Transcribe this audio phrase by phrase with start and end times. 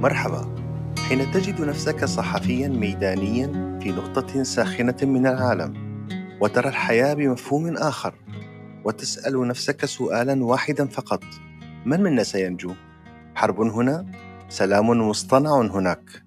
[0.00, 0.54] مرحبا.
[1.08, 3.46] حين تجد نفسك صحفيا ميدانيا
[3.82, 5.72] في نقطة ساخنة من العالم
[6.40, 8.14] وترى الحياة بمفهوم آخر
[8.84, 11.24] وتسأل نفسك سؤالا واحدا فقط
[11.86, 12.74] من منا سينجو؟
[13.34, 14.06] حرب هنا؟
[14.48, 16.22] سلام مصطنع هناك.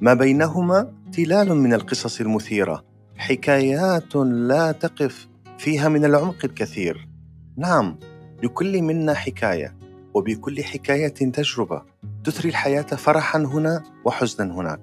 [0.00, 2.84] ما بينهما؟ تلال من القصص المثيرة.
[3.16, 5.28] حكايات لا تقف
[5.58, 7.08] فيها من العمق الكثير.
[7.56, 7.98] نعم
[8.42, 9.79] لكل منا حكاية.
[10.14, 11.82] وبكل حكاية تجربة
[12.24, 14.80] تثري الحياة فرحا هنا وحزنا هناك.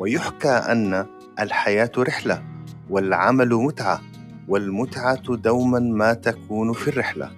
[0.00, 1.06] ويحكى أن
[1.40, 2.42] الحياة رحلة
[2.90, 4.00] والعمل متعة
[4.48, 7.30] والمتعة دوما ما تكون في الرحلة.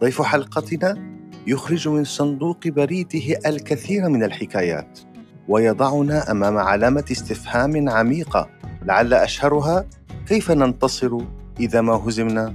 [0.00, 1.10] ضيف حلقتنا
[1.46, 5.00] يخرج من صندوق بريده الكثير من الحكايات
[5.48, 8.48] ويضعنا أمام علامة استفهام عميقة
[8.82, 9.86] لعل أشهرها
[10.26, 11.18] كيف ننتصر
[11.60, 12.54] إذا ما هزمنا.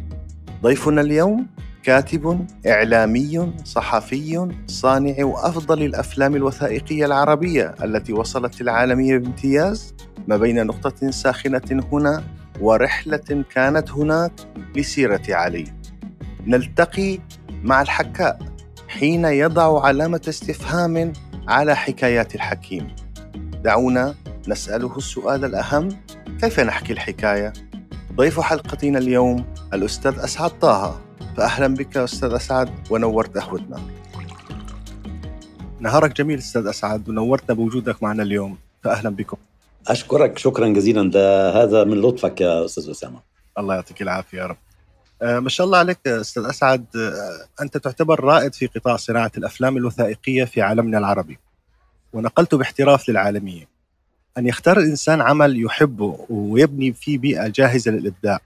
[0.62, 1.48] ضيفنا اليوم
[1.86, 9.94] كاتب إعلامي صحفي صانع أفضل الأفلام الوثائقية العربية التي وصلت العالمية بامتياز
[10.27, 12.24] ما بين نقطة ساخنة هنا
[12.62, 14.32] ورحلة كانت هناك
[14.76, 15.66] لسيرة علي.
[16.48, 17.20] نلتقي
[17.64, 18.40] مع الحكاء
[18.88, 21.14] حين يضع علامة استفهام
[21.48, 22.96] على حكايات الحكيم.
[23.64, 24.16] دعونا
[24.48, 25.90] نسأله السؤال الأهم
[26.42, 27.54] كيف نحكي الحكاية؟
[28.16, 31.05] ضيف حلقتنا اليوم الأستاذ أسعد طه.
[31.38, 33.82] فأهلا بك أستاذ أسعد ونورت قهوتنا.
[35.80, 39.38] نهارك جميل أستاذ أسعد ونورتنا بوجودك معنا اليوم فأهلا بكم.
[39.88, 41.12] أشكرك شكرا جزيلا.
[41.12, 43.20] ده هذا من لطفك يا أستاذ أسامة.
[43.60, 44.58] الله يعطيك العافية يا رب.
[45.21, 46.86] آه ما شاء الله عليك أستاذ أسعد.
[46.96, 51.40] آه أنت تعتبر رائد في قطاع صناعة الأفلام الوثائقية في عالمنا العربي
[52.13, 53.68] ونقلت باحتراف للعالمية
[54.38, 58.40] أن يختار الإنسان عمل يحبه ويبني فيه بيئة جاهزة للإبداع.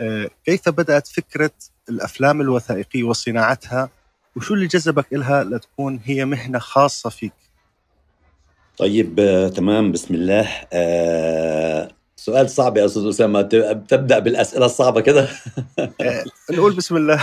[0.00, 1.50] آه كيف بدأت فكرة
[1.88, 3.90] الأفلام الوثائقية وصناعتها
[4.36, 7.32] وشو اللي جذبك إلها لتكون هي مهنة خاصة فيك؟
[8.78, 10.48] طيب آه، تمام بسم الله.
[10.72, 13.42] آه، سؤال صعب يا أستاذ أسامة.
[13.88, 15.28] تبدأ بالأسئلة الصعبة كده؟
[15.78, 17.16] آه، نقول بسم الله.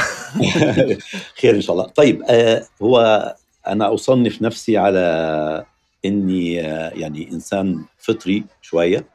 [1.42, 1.88] خير إن شاء الله.
[1.88, 3.36] طيب آه، هو
[3.68, 5.66] أنا أصنف نفسي على
[6.06, 9.06] إني آه، يعني إنسان فطري شوية.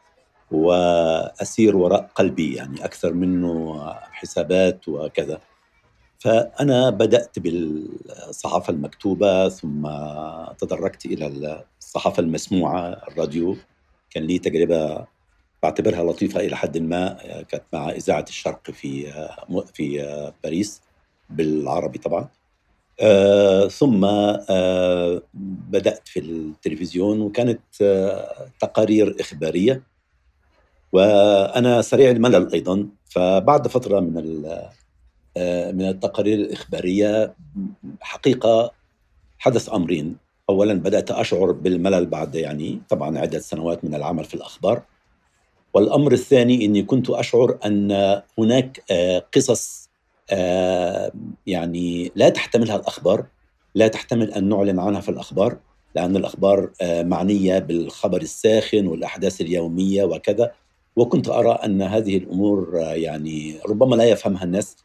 [0.51, 5.41] وأسير وراء قلبي يعني أكثر منه حسابات وكذا.
[6.19, 9.89] فأنا بدأت بالصحافة المكتوبة ثم
[10.59, 13.57] تدرجت إلى الصحافة المسموعة الراديو.
[14.11, 15.07] كان لي تجربة
[15.63, 17.19] بعتبرها لطيفة إلى حد ما
[17.49, 19.13] كانت مع إذاعة الشرق في
[19.75, 20.83] في باريس
[21.31, 22.29] بالعربي طبعا.
[23.01, 25.23] آه ثم آه
[25.71, 29.83] بدأت في التلفزيون وكانت آه تقارير إخبارية.
[30.93, 32.89] وأنا سريع الملل أيضا.
[33.05, 34.47] فبعد فترة من
[35.37, 37.35] آه، من التقارير الإخبارية
[38.01, 38.73] حقيقة
[39.39, 40.17] حدث أمرين.
[40.51, 44.83] اولا بدأت أشعر بالملل بعد يعني طبعا عدة سنوات من العمل في الأخبار.
[45.75, 47.93] والأمر الثاني إني كنت أشعر أن
[48.39, 49.89] هناك آه، قصص
[50.31, 51.13] آه،
[51.47, 53.27] يعني لا تحتملها الأخبار
[53.75, 55.57] لا تحتمل أن نعلن عنها في الأخبار
[55.95, 60.53] لأن الأخبار معنية بالخبر الساخن والأحداث اليومية وكذا.
[60.97, 64.77] وكنت أرى أن هذه الأمور يعني ربما لا يفهمها الناس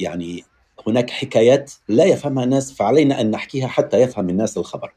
[0.00, 0.44] يعني
[0.86, 4.92] هناك حكايات لا يفهمها الناس فعلينا أن نحكيها حتى يفهم الناس الخبر.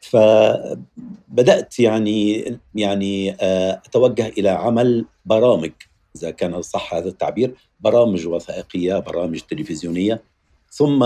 [0.00, 5.70] فبدأت يعني يعني آه، أتوجه إلى عمل برامج
[6.16, 10.22] إذا كان صح هذا التعبير برامج وثائقية برامج تلفزيونية
[10.70, 11.02] ثم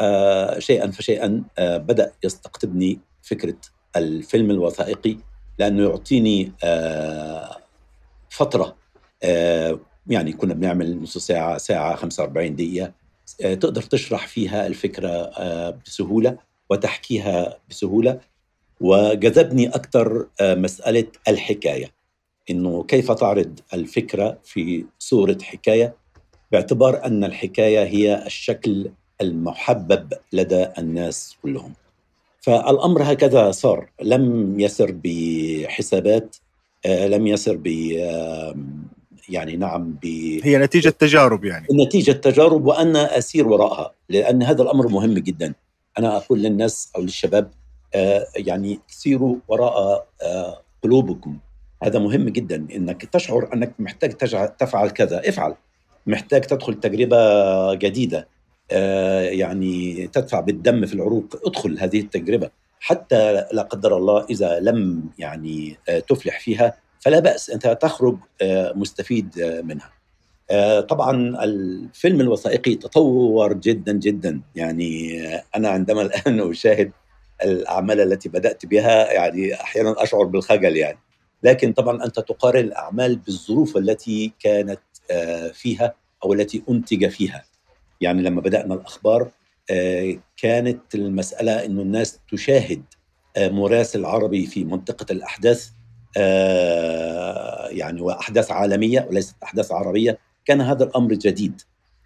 [0.00, 3.56] آه، شيئا فشيئا آه، بدأ يستقطبني فكرة
[3.96, 5.16] الفيلم الوثائقي
[5.58, 6.52] لأنه يعطيني
[8.34, 8.76] فترة.
[9.22, 12.92] آه، يعني كنا بنعمل نص ساعة ساعة 45 دقيقة.
[13.42, 16.36] آه، تقدر تشرح فيها الفكرة آه، بسهولة
[16.70, 18.20] وتحكيها بسهولة.
[18.80, 21.90] وجذبني أكثر مسألة الحكاية.
[22.50, 25.96] إنه كيف تعرض الفكرة في صورة حكاية؟
[26.52, 28.90] باعتبار أن الحكاية هي الشكل
[29.20, 31.72] المحبب لدى الناس كلهم.
[32.40, 33.90] فالأمر هكذا صار.
[34.02, 36.36] لم يسر بحسابات
[36.86, 37.66] لم يسر ب
[39.28, 40.06] يعني نعم ب
[40.44, 41.66] هي نتيجة تجارب يعني.
[41.72, 45.54] نتيجة تجارب وأنا أسير وراءها لأن هذا الأمر مهم جدا.
[45.98, 47.50] أنا أقول للناس أو للشباب
[47.94, 51.38] آه، يعني سيروا وراء آه، قلوبكم.
[51.82, 54.12] هذا مهم جدا إنك تشعر أنك محتاج
[54.58, 55.28] تفعل كذا.
[55.28, 55.54] افعل.
[56.06, 58.28] محتاج تدخل تجربة جديدة.
[59.30, 61.40] يعني تدفع بالدم في العروق.
[61.44, 62.50] ادخل هذه التجربة.
[62.84, 68.72] حتى لا قدر الله إذا لم يعني آه، تفلح فيها فلا بأس أنت تخرج آه،
[68.76, 69.90] مستفيد آه، منها.
[70.80, 74.40] طبعا الفيلم الوثائقي تطور جدا جدا.
[74.54, 75.20] يعني
[75.56, 76.92] أنا عندما الآن أشاهد
[77.44, 80.98] الأعمال التي بدأت بها يعني أحيانا أشعر بالخجل يعني.
[81.42, 84.80] لكن طبعا أنت تقارن الأعمال بالظروف التي كانت
[85.52, 85.94] فيها
[86.24, 87.44] أو التي أنتج فيها.
[88.00, 89.30] يعني لما بدأنا الأخبار
[90.36, 92.82] كانت المسألة إنه الناس تشاهد
[93.36, 95.70] آه، مراسل عربي في منطقة الأحداث
[97.70, 100.18] يعني واحداث عالمية وليست أحداث عربية.
[100.44, 101.62] كان هذا الأمر جديد.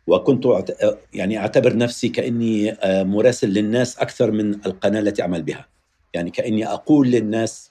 [0.06, 0.74] وكنت
[1.14, 5.66] يعني أعتبر نفسي كأني مراسل للناس أكثر من القناة التي أعمل بها.
[6.14, 7.70] يعني كأني أقول للناس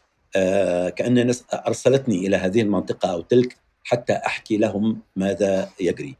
[0.95, 6.15] كأن الناس أرسلتني إلى هذه المنطقة أو تلك حتى أحكي لهم ماذا يجري.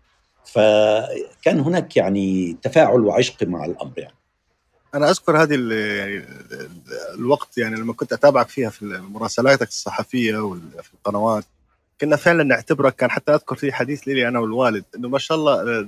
[0.48, 4.14] فكان هناك يعني تفاعل وعشق مع الأمر يعني.
[4.96, 6.26] أنا أذكر هذه يعني
[7.16, 11.44] الوقت يعني لما كنت أتابعك فيها في مراسلاتك الصحفية وفي القنوات
[12.02, 15.88] كنا فعلا نعتبرك كان حتى أذكر في حديث لي أنا والوالد إنه ما شاء الله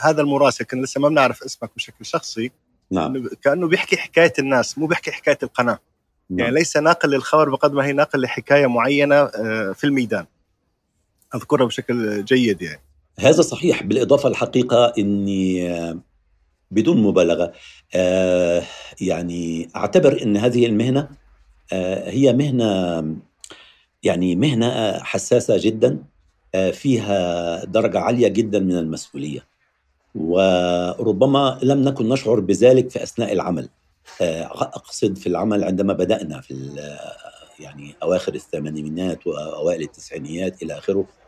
[0.00, 2.50] هذا المراسل كنا لسه ما بنعرف اسمك بشكل شخصي
[2.90, 3.28] نعم.
[3.42, 5.78] كأنه بيحكي حكاية الناس مو بيحكي حكاية القناة.
[6.30, 6.38] نعم.
[6.38, 10.26] يعني ليس ناقل للخبر بقدر ما هي ناقل لحكاية معينة آه، في الميدان.
[11.34, 12.80] أذكرها بشكل جيد يعني.
[13.18, 15.98] هذا صحيح بالإضافة الحقيقة إني آه،
[16.70, 17.52] بدون مبالغة
[17.94, 18.62] آه،
[19.00, 21.08] يعني أعتبر إن هذه المهنة
[22.06, 23.04] هي مهنة
[24.02, 25.98] يعني مهنة حساسة جدا
[26.72, 29.46] فيها درجة عالية جدا من المسؤولية.
[30.14, 33.68] وربما لم نكن نشعر بذلك في أثناء العمل.
[34.20, 36.54] أقصد في العمل عندما بدأنا في
[37.60, 41.00] يعني أواخر الثمانينات وأوائل التسعينيات إلى آخره.
[41.00, 41.23] آه،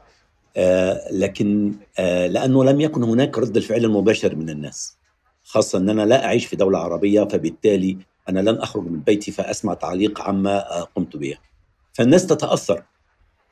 [1.11, 4.97] لكن آه، لأنه لم يكن هناك رد الفعل المباشر من الناس
[5.44, 7.99] خاصة أن أنا لا أعيش في دولة عربية فبالتالي
[8.29, 11.35] أنا لن أخرج من بيتي فأسمع تعليق عما قمت به.
[11.93, 12.82] فالناس تتأثر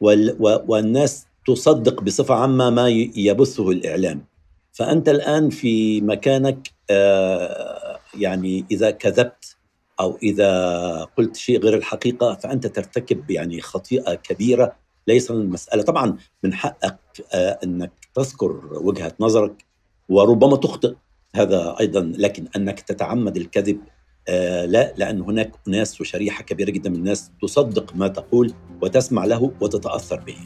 [0.00, 4.24] والناس تصدق بصفة عامة ما يبثه الإعلام.
[4.72, 9.56] فأنت الآن في مكانك آه، يعني إذا كذبت
[10.00, 16.54] أو إذا قلت شيء غير الحقيقة فأنت ترتكب يعني خطيئة كبيرة ليس المساله طبعا من
[16.54, 16.98] حقك
[17.34, 19.64] آه، أنك تذكر وجهة نظرك
[20.08, 20.94] وربما تخطئ
[21.36, 23.80] هذا أيضا لكن أنك تتعمد الكذب
[24.28, 29.52] آه لا لأن هناك ناس وشريحة كبيرة جدا من الناس تصدق ما تقول وتسمع له
[29.60, 30.36] وتتأثر به.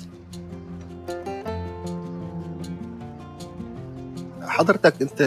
[4.43, 5.23] حضرتك أنت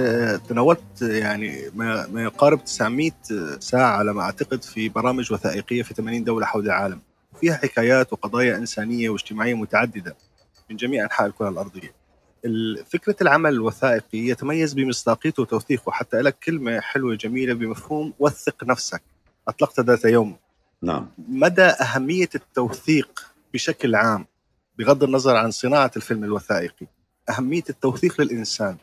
[0.50, 1.70] تناولت يعني
[2.12, 3.12] ما يقارب 900
[3.60, 7.00] ساعة على ما أعتقد في برامج وثائقية في 80 دولة حول العالم
[7.42, 10.16] فيها حكايات وقضايا إنسانية واجتماعية متعددة
[10.70, 11.94] من جميع أنحاء الكرة الأرضية.
[12.86, 15.92] فكرة العمل الوثائقي يتميز بمصداقيته وتوثيقه.
[15.92, 19.02] حتى لك كلمة حلوة جميلة بمفهوم وثق نفسك
[19.48, 20.38] أطلقت ذات يوم.
[20.82, 21.08] نعم.
[21.18, 24.26] مدى أهمية التوثيق بشكل عام
[24.78, 26.88] بغض النظر عن صناعة الفيلم الوثائقي؟
[27.30, 28.78] أهمية التوثيق للإنسان.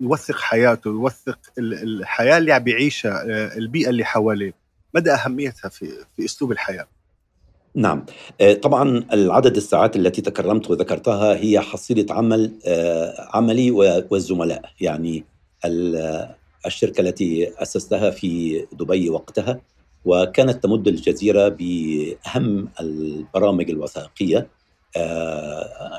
[0.00, 4.54] يوثق حياته يوثق الحياة اللي عم بيعيشها آه، البيئة اللي حواليه.
[4.94, 6.86] مدى أهميتها في في أسلوب الحياة؟
[7.74, 8.04] نعم.
[8.40, 13.70] آه، طبعا العدد الساعات التي تكرمت وذكرتها هي حصيلة عمل آه، عملي
[14.10, 15.24] والزملاء يعني
[16.66, 19.60] الشركة التي أسستها في دبي وقتها
[20.04, 24.48] وكانت تمد الجزيرة بأهم البرامج الوثائقية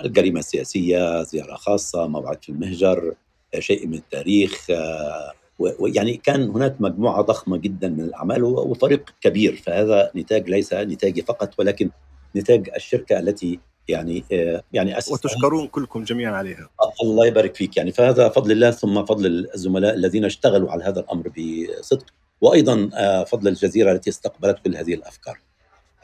[0.06, 3.14] الجريمة السياسية زيارة خاصة موعد في المهجر
[3.60, 5.32] شيء من التاريخ آه،
[5.80, 11.54] ويعني كان هناك مجموعة ضخمة جدا من الأعمال وفريق كبير فهذا نتاج ليس نتاجي فقط
[11.60, 11.90] ولكن
[12.36, 16.70] نتاج الشركة التي يعني آه، يعني أسستها وتشكرون كلكم جميعا عليها.
[17.04, 17.78] الله يبارك فيك.
[17.78, 22.06] يعني فهذا فضل الله ثم فضل الزملاء الذين اشتغلوا على هذا الأمر بصدق
[22.42, 25.40] وأيضا آه، فضل الجزيرة التي استقبلت كل هذه الأفكار.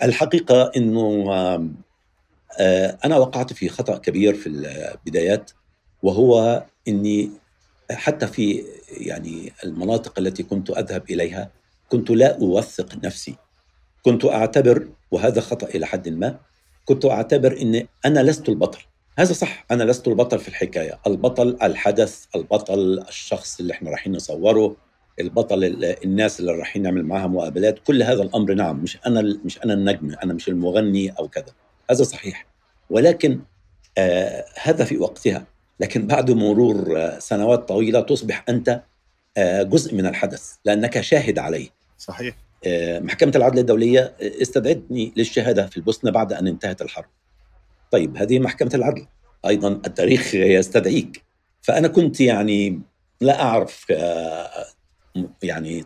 [0.03, 1.25] الحقيقة أنه
[3.05, 5.51] أنا وقعت في خطأ كبير في البدايات
[6.03, 7.31] وهو إني
[7.91, 8.63] حتى في
[8.97, 11.51] يعني المناطق التي كنت أذهب إليها
[11.89, 13.35] كنت لا أوثق نفسي.
[14.03, 16.39] كنت أعتبر وهذا خطأ إلى حد ما
[16.85, 18.79] كنت أعتبر اني أنا لست البطل.
[19.19, 20.99] هذا صح أنا لست البطل في الحكاية.
[21.07, 24.75] البطل الحدث البطل الشخص اللي إحنا رايحين نصوره
[25.19, 25.63] البطل
[26.03, 27.79] الناس اللي رايحين نعمل معاها مقابلات.
[27.79, 31.53] كل هذا الأمر نعم مش أنا مش أنا النجم أنا مش المغني أو كذا.
[31.91, 32.47] هذا صحيح.
[32.89, 33.39] ولكن
[33.97, 35.45] آه هذا في وقتها.
[35.79, 38.81] لكن بعد مرور آه، سنوات طويلة تصبح أنت
[39.37, 41.69] آه، جزء من الحدث لأنك شاهد عليه.
[41.97, 42.35] صحيح.
[42.65, 47.09] آه، محكمة العدل الدولية استدعتني للشهادة في البوسنة بعد أن انتهت الحرب.
[47.91, 49.05] طيب هذه محكمة العدل.
[49.45, 51.23] أيضا التاريخ يستدعيك.
[51.61, 52.81] فأنا كنت يعني
[53.21, 53.85] لا أعرف
[55.43, 55.83] يعني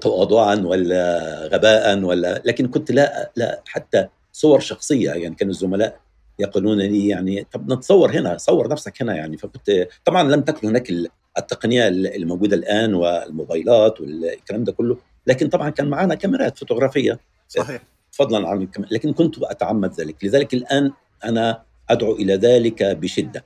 [0.00, 6.00] تواضعا ولا غباء ولا لكن كنت لا لا حتى صور شخصية يعني كانوا الزملاء
[6.40, 9.36] يقولون لي يعني طب نتصور هنا صور نفسك هنا يعني.
[9.36, 10.90] فكنت طبعا لم تكن هناك
[11.38, 17.18] التقنية الموجودة الآن والموبايلات والكلام ده كله لكن طبعا كان معنا كاميرات فوتوغرافية.
[17.48, 17.82] صحيح.
[18.10, 18.68] فضلا عن.
[18.90, 20.24] لكن كنت أتعمد ذلك.
[20.24, 20.92] لذلك الآن
[21.24, 23.44] أنا أدعو إلى ذلك بشدة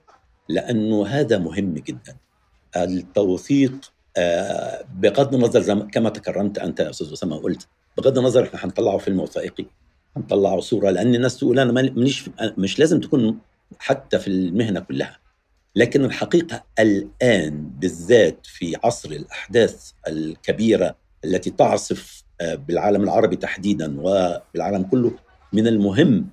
[0.49, 2.17] لأنه هذا مهم جدا.
[2.77, 3.73] التوثيق
[4.17, 7.67] آه، بغض النظر كما تكرمت أنت يا أستاذ أسامة قلت
[7.99, 9.67] بغض النظر إحنا حنطلعه فيلم وثائقي.
[10.17, 13.39] حنطلعه صورة لأن الناس تقول أنا مش مش لازم تكون
[13.79, 15.19] حتى في المهنة كلها.
[15.77, 24.83] لكن الحقيقة الآن بالذات في عصر الأحداث الكبيرة التي تعصف آه، بالعالم العربي تحديدا وبالعالم
[24.83, 25.13] كله
[25.53, 26.29] من المهم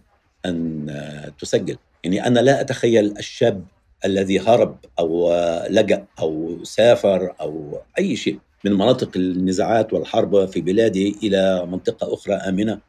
[0.45, 1.77] أن آه، تسجل.
[2.03, 3.63] يعني أنا لا أتخيل الشاب
[4.05, 5.33] الذي هرب أو
[5.69, 12.33] لجأ أو سافر أو أي شيء من مناطق النزاعات والحرب في بلاده إلى منطقة أخرى
[12.33, 12.79] آمنة.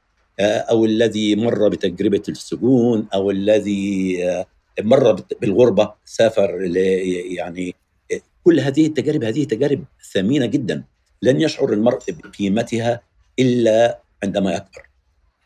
[0.41, 4.19] أو الذي مر بتجربة السجون أو الذي
[4.81, 6.61] مر بالغربة سافر
[7.39, 7.75] يعني
[8.45, 10.85] كل هذه التجارب هذه تجارب ثمينة جدا.
[11.23, 13.01] لن يشعر المرء بقيمتها
[13.39, 14.89] إلا عندما يكبر.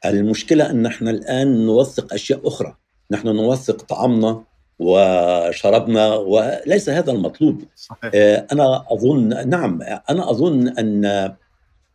[0.05, 2.77] المشكلة أن إحنا الآن نوثق أشياء أخرى.
[3.11, 4.43] نحن نوثق طعامنا
[4.79, 7.63] وشربنا وليس هذا المطلوب.
[7.77, 8.11] صحيح.
[8.15, 11.33] آه، أنا أظن نعم أنا أظن أن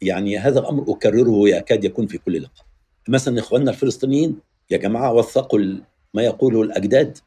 [0.02, 2.71] يعني هذا الأمر أكرره يكاد يكون في كل لقاء.
[3.08, 4.38] مثلا إخواننا الفلسطينيين
[4.72, 5.60] يا جماعة وثقوا
[6.14, 7.18] ما يقوله الأجداد.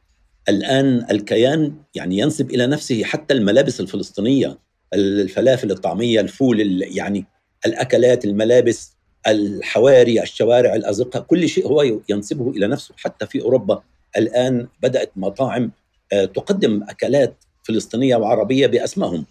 [0.49, 4.59] الآن الكيان يعني ينسب إلى نفسه حتى الملابس الفلسطينية
[4.95, 7.25] الفلافل الطعمية الفول يعني
[7.67, 8.93] الأكلات الملابس
[9.27, 12.95] الحواري الشوارع الأزقة كل شيء هو ينسبه إلى نفسه.
[12.99, 13.83] حتى في أوروبا
[14.17, 15.71] الآن بدأت مطاعم
[16.13, 19.25] آه، تقدم أكلات فلسطينية وعربية بأسمائهم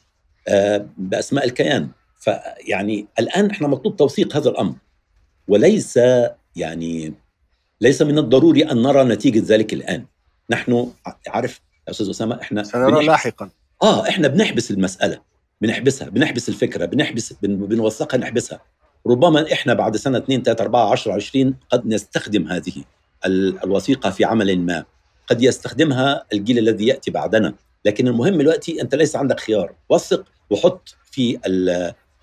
[0.47, 1.87] آه، بأسماء الكيان.
[2.19, 4.73] فيعني الآن إحنا مطلوب توثيق هذا الأمر.
[5.47, 5.99] وليس
[6.55, 7.13] يعني
[7.81, 10.05] ليس من الضروري أن نرى نتيجة ذلك الآن.
[10.49, 10.91] نحن
[11.27, 13.49] عارف يا أستاذ أسامة إحنا سنرى لاحقا.
[13.83, 15.19] آه إحنا بنحبس المسألة
[15.61, 18.61] بنحبسها بنحبس الفكرة بنحبس بنوثقها نحبسها.
[19.07, 22.83] ربما إحنا بعد سنة 2 3 4 10 20 قد نستخدم هذه
[23.63, 24.83] الوثيقة في عمل ما.
[25.27, 27.53] قد يستخدمها الجيل الذي يأتي بعدنا.
[27.85, 29.73] لكن المهم دلوقتي أنت ليس عندك خيار.
[29.89, 31.39] وثق وحط في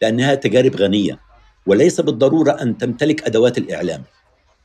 [0.02, 1.18] لأنها تجارب غنية.
[1.66, 4.02] وليس بالضرورة أن تمتلك أدوات الإعلام.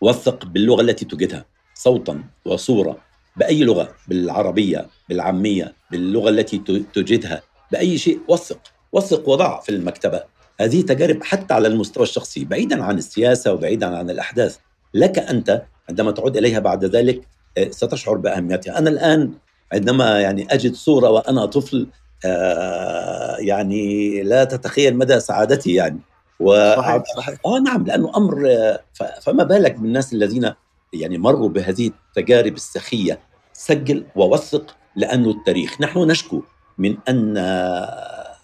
[0.01, 1.45] وثق باللغة التي تجدها.
[1.73, 2.97] صوتا وصورة.
[3.35, 6.57] بأي لغة؟ بالعربية بالعامية باللغة التي
[6.93, 7.41] تجدها.
[7.71, 8.59] بأي شيء؟ وثق.
[8.91, 10.23] وثق وضع في المكتبة.
[10.59, 14.57] هذه تجارب حتى على المستوى الشخصي بعيدا عن السياسة وبعيدا عن الأحداث.
[14.93, 17.21] لك أنت عندما تعود إليها بعد ذلك
[17.57, 18.77] آه، ستشعر بأهميتها.
[18.77, 19.31] أنا الآن
[19.73, 21.87] عندما يعني أجد صورة وأنا طفل
[22.25, 25.99] آه يعني لا تتخيل مدى سعادتي يعني.
[26.39, 26.75] و...
[26.75, 27.39] صحيح صحيح.
[27.45, 28.79] آه نعم لأنه أمر آه،
[29.21, 30.51] فما بالك بالناس الذين
[30.93, 33.19] يعني مروا بهذه التجارب السخية؟
[33.53, 35.81] سجل ووثق لأنه التاريخ.
[35.81, 36.41] نحن نشكو
[36.77, 37.37] من أن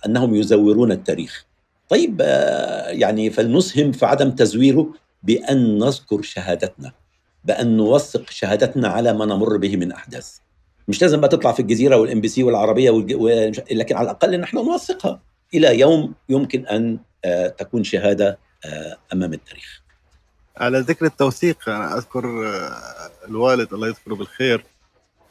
[0.06, 1.46] أنهم يزورون التاريخ.
[1.90, 4.94] طيب آه، يعني فلنسهم في عدم تزويره
[5.24, 6.92] بأن نذكر شهادتنا
[7.46, 10.38] بأن نوثق شهادتنا على ما نمر به من أحداث.
[10.88, 13.14] مش لازم بقى تطلع في الجزيرة وال MBC والعربية والج...
[13.16, 13.28] و...
[13.72, 15.22] لكن على الأقل نحن نوثقها.
[15.54, 17.00] إلى يوم يمكن أن
[17.58, 19.82] تكون شهادة آه، أمام التاريخ.
[20.58, 22.26] على ذكر التوثيق أنا أذكر
[23.28, 24.66] الوالد الله يذكره بالخير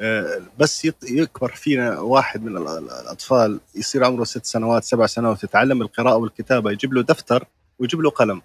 [0.00, 6.16] آه، بس يكبر فينا واحد من الأطفال يصير عمره ست سنوات سبع سنوات يتعلم القراءة
[6.16, 7.47] والكتابة يجيب له دفتر
[7.78, 8.42] ويجيب له قلم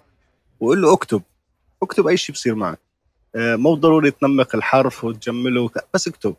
[0.60, 1.22] ويقول له اكتب
[1.82, 2.78] اكتب أي شيء بصير معك.
[3.34, 6.36] آه، مو ضروري تنمق الحرف وتجمله بس اكتب.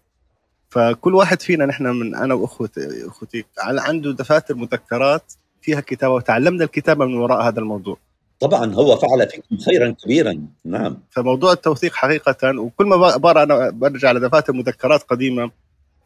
[0.70, 5.34] فكل واحد فينا نحن من أنا وأخوتي أخوتي عنده دفاتر مذكرات
[5.68, 7.98] فيها كتابة وتعلمنا الكتابة من وراء هذا الموضوع.
[8.40, 10.48] طبعا هو فعل فيكم خيرا كبيرا.
[10.66, 10.98] نعم.
[11.12, 15.52] فموضوع التوثيق حقيقة وكل ما بقرا أنا برجع لدفاتر مذكرات قديمة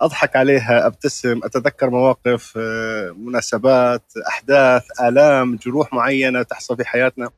[0.02, 7.30] أضحك عليها أبتسم أتذكر مواقف آه، مناسبات أحداث آلام جروح معينة تحصل في حياتنا.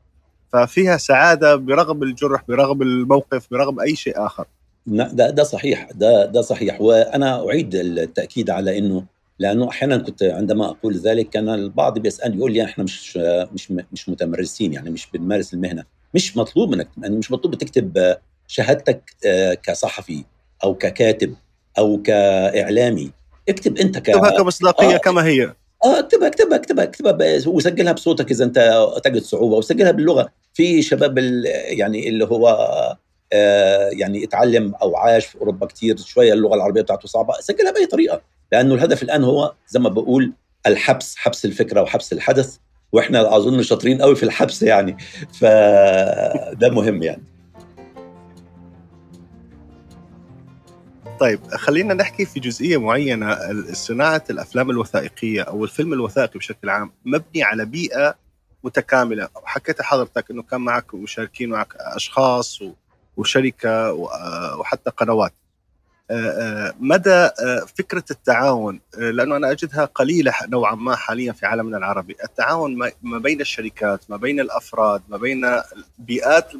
[0.53, 4.45] ففيها سعادة برغم الجرح برغم الموقف برغم أي شيء آخر.
[4.87, 6.81] ده ده صحيح ده ده صحيح.
[6.81, 9.03] وأنا أعيد التأكيد على إنه
[9.39, 13.17] لأنه أحيانا كنت عندما أقول ذلك كان البعض بيسألني يقول لي إحنا مش
[13.53, 15.83] مش مش متمرسين يعني مش بنمارس المهنة.
[16.13, 18.15] مش مطلوب منك يعني مش مطلوب تكتب
[18.47, 20.23] شهادتك آه، كصحفي
[20.63, 21.35] أو ككاتب
[21.77, 23.11] أو كإعلامي.
[23.49, 25.43] اكتب أنت ك اكتبها كمصداقية آه كما هي.
[25.85, 30.29] آه اكتبها اكتبها اكتبها اكتبها وسجلها بصوتك إذا أنت تجد صعوبة وسجلها باللغة.
[30.53, 31.17] في شباب
[31.77, 32.47] يعني اللي هو
[33.91, 38.21] يعني اتعلم أو عاش في أوروبا كتير شوية اللغة العربية بتاعته صعبة سجلها بأي طريقة
[38.51, 40.33] لأنه الهدف الآن هو زي ما بقول
[40.67, 42.57] الحبس حبس الفكرة وحبس الحدث
[42.91, 44.97] وإحنا أظن شاطرين قوي في الحبس يعني
[45.39, 47.23] فده مهم يعني.
[51.19, 53.37] طيب خلينا نحكي في جزئية معينة
[53.73, 58.15] صناعة الأفلام الوثائقية أو الفيلم الوثائقي بشكل عام مبني على بيئة
[58.63, 59.29] متكاملة.
[59.35, 62.61] وحكيت حضرتك إنه كان معك مشاركين معك أشخاص
[63.17, 63.93] وشركة
[64.59, 65.33] وحتى قنوات
[66.79, 67.29] مدى
[67.77, 73.41] فكرة التعاون لأنه أنا أجدها قليلة نوعا ما حاليا في عالمنا العربي، التعاون ما بين
[73.41, 75.45] الشركات، ما بين الأفراد، ما بين
[75.99, 76.51] البيئات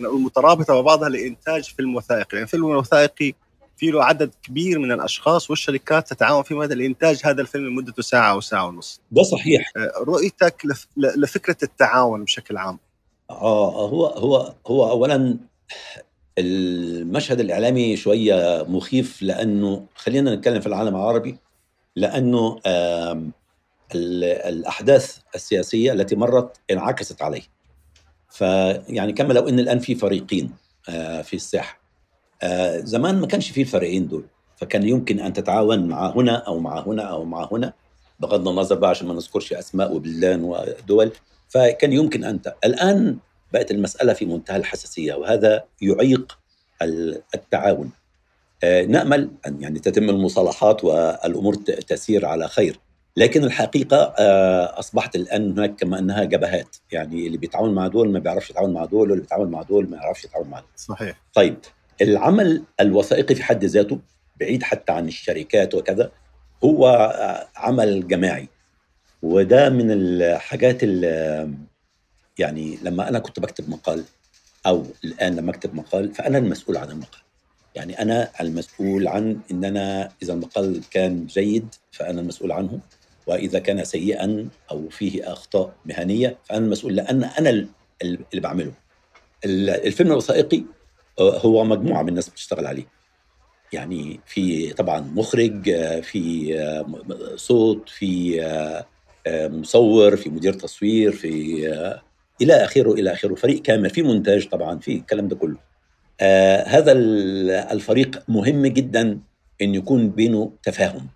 [0.00, 3.34] المترابطه مع بعضها لإنتاج فيلم وثائقي، يعني الفيلم الوثائقي
[3.76, 8.32] في له عدد كبير من الأشخاص والشركات تتعاون في مدى لإنتاج هذا الفيلم مدته ساعة
[8.32, 9.00] أو ساعة ونص.
[9.10, 9.72] ده صحيح.
[10.06, 10.62] رؤيتك
[10.96, 12.78] لفكرة التعاون بشكل عام.
[13.30, 15.38] آه هو هو هو اولا
[16.38, 21.36] المشهد الإعلامي شوية مخيف لأنه خلينا نتكلم في العالم العربي
[21.96, 22.60] لأنه
[23.94, 27.42] الأحداث السياسية التي مرت انعكست عليه.
[28.30, 30.50] فيعني كما لو إن الآن في فريقين
[30.88, 31.80] آه، في الساحة.
[32.42, 34.24] آه، زمان ما كانش فيه الفريقين دول
[34.56, 37.72] فكان يمكن أن تتعاون مع هنا أو مع هنا أو مع هنا
[38.20, 41.12] بغض النظر بقى عشان ما نذكرش أسماء وبلدان ودول.
[41.50, 43.18] فكان يمكن أن الآن
[43.52, 46.38] بقت المسألة في منتهى الحساسية وهذا يعيق
[47.34, 47.90] التعاون.
[48.64, 52.78] آه، نأمل أن يعني تتم المصالحات والأمور تسير على خير.
[53.16, 56.76] لكن الحقيقة آه، أصبحت الآن هناك كما أنها جبهات.
[56.92, 59.96] يعني اللي بيتعاون مع دول ما بيعرفش يتعاون مع دول واللي بيتعاون مع دول ما
[59.96, 60.68] يعرفش يتعاون مع دول.
[60.76, 61.20] صحيح.
[61.34, 61.56] طيب
[62.02, 63.98] العمل الوثائقي في حد ذاته
[64.40, 66.10] بعيد حتى عن الشركات وكذا
[66.64, 68.48] هو آه، عمل جماعي.
[69.22, 71.50] وده من الحاجات اللي
[72.38, 74.04] يعني لما أنا كنت بكتب مقال
[74.66, 77.20] أو الآن لما أكتب مقال فأنا المسؤول عن المقال.
[77.74, 82.80] يعني أنا المسؤول عن إن أنا إذا المقال كان جيد فأنا المسؤول عنه
[83.26, 87.68] وإذا كان سيئا أو فيه أخطاء مهنية فأنا المسؤول لأن أنا
[88.02, 88.72] اللي بعمله.
[89.44, 90.62] الفيلم الوثائقي
[91.18, 92.86] آه، هو مجموعة من الناس بتشتغل عليه.
[93.72, 96.86] يعني في طبعا مخرج آه، في آه،
[97.36, 98.40] صوت في
[99.28, 101.66] مصور في مدير تصوير في
[102.42, 103.34] إلى آخره إلى آخره.
[103.34, 105.56] فريق كامل في مونتاج طبعا في الكلام ده كله.
[106.20, 106.92] آه هذا
[107.72, 109.18] الفريق مهم جدا
[109.62, 111.06] إن يكون بينه تفاهم.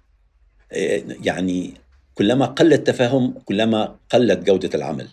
[0.73, 1.75] آه يعني
[2.15, 5.09] كلما قل التفاهم كلما قلت جودة العمل.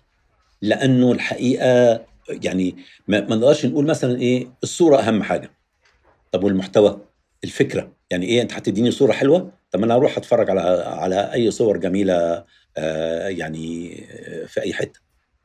[0.62, 2.76] لأنه الحقيقة يعني
[3.08, 5.52] ما نقدرش نقول مثلا إيه الصورة أهم حاجة.
[6.32, 7.02] طب والمحتوى؟
[7.44, 7.92] الفكرة.
[8.12, 12.44] يعني إيه أنت هتديني صورة حلوة؟ طب أنا أروح أتفرج على على أي صور جميلة
[12.78, 15.00] آه يعني آه، في أي حتة.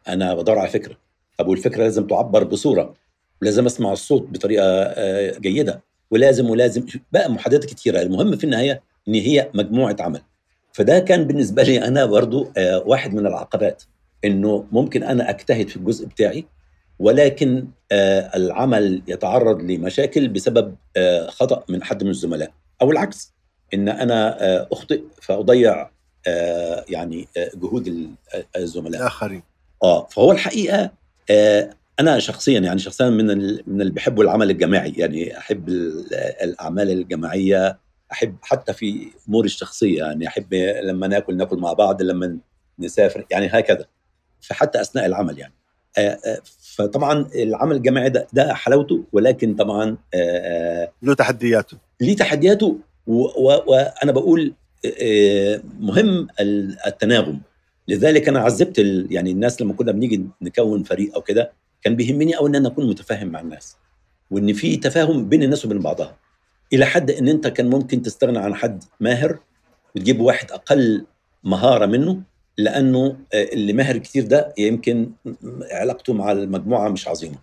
[0.09, 0.97] أنا بدور على فكرة.
[1.39, 2.95] طب والفكرة لازم تعبر بصورة.
[3.43, 5.83] ولازم أسمع الصوت بطريقة آه، جيدة.
[6.11, 8.03] ولازم ولازم بقى محددات كتيرة.
[8.03, 10.21] المهم في النهاية إن هي مجموعة عمل.
[10.73, 12.53] فده كان بالنسبة لي أنا برضو
[12.85, 13.83] واحد من العقبات.
[14.25, 16.45] إنه ممكن أنا أجتهد في الجزء بتاعي.
[16.99, 20.77] ولكن آه، العمل يتعرض لمشاكل بسبب
[21.29, 22.53] خطأ من حد من الزملاء.
[22.83, 23.33] أو العكس
[23.75, 24.37] إن أنا
[24.73, 25.91] أخطئ فأضيع
[26.89, 28.15] يعني جهود
[28.57, 29.01] الزملاء.
[29.01, 29.43] الآخرين.
[29.83, 30.91] آه فهو الحقيقة
[31.31, 33.27] آه أنا شخصيا يعني شخصيا من
[33.67, 34.93] من اللي بيحبوا العمل الجماعي.
[34.97, 35.69] يعني أحب
[36.43, 37.79] الأعمال الجماعية
[38.13, 39.99] أحب حتى في أموري الشخصية.
[39.99, 42.39] يعني أحب لما ناكل ناكل مع بعض لما
[42.79, 43.85] نسافر يعني هكذا.
[44.41, 45.55] فحتى أثناء العمل يعني.
[45.99, 46.41] آه, آه،
[46.77, 54.13] فطبعا العمل الجماعي ده, ده حلاوته ولكن طبعا آه, آه، له تحدياته ليه تحدياته وأنا
[54.13, 54.55] بقول
[55.81, 56.27] مهم
[56.87, 57.41] التناغم
[57.89, 58.79] لذلك أنا عذبت.
[59.11, 62.89] يعني الناس لما كنا بنيجي نكون فريق أو كده كان بيهمني قوي إن أنا أكون
[62.89, 63.77] متفاهم مع الناس
[64.31, 66.17] وإن في تفاهم بين الناس وبين بعضها
[66.73, 69.39] إلى حد إن أنت كان ممكن تستغنى عن حد ماهر
[69.97, 71.07] وتجيب واحد أقل
[71.45, 72.23] مهارة منه
[72.59, 75.11] لأنه آه، اللي ماهر كتير ده يمكن
[75.73, 77.39] علاقته مع المجموعة مش عظيمة.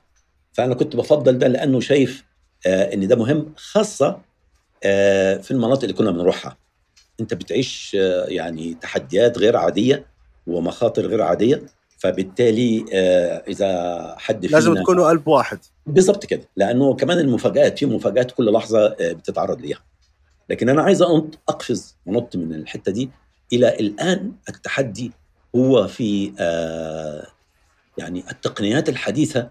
[0.54, 2.24] فأنا كنت بفضل ده لأنه شايف
[2.68, 4.20] آه، إن ده مهم خاصة
[4.84, 6.58] آه، في المناطق اللي كنا بنروحها.
[7.20, 7.94] أنت بتعيش
[8.28, 10.06] يعني تحديات غير عادية
[10.48, 11.62] ومخاطر غير عادية
[11.98, 12.86] فبالتالي
[13.48, 15.60] إذا حد فينا لازم تكونوا قلب واحد.
[15.86, 16.50] بالضبط كده.
[16.56, 19.80] لأنه كمان المفاجآت في مفاجآت كل لحظة بتتعرض ليها.
[20.50, 23.10] لكن أنا عايز أنط أقفز ونط من الحتة دي
[23.54, 25.12] إلى الآن التحدي
[25.56, 27.28] هو في آه،
[27.98, 29.50] يعني التقنيات الحديثة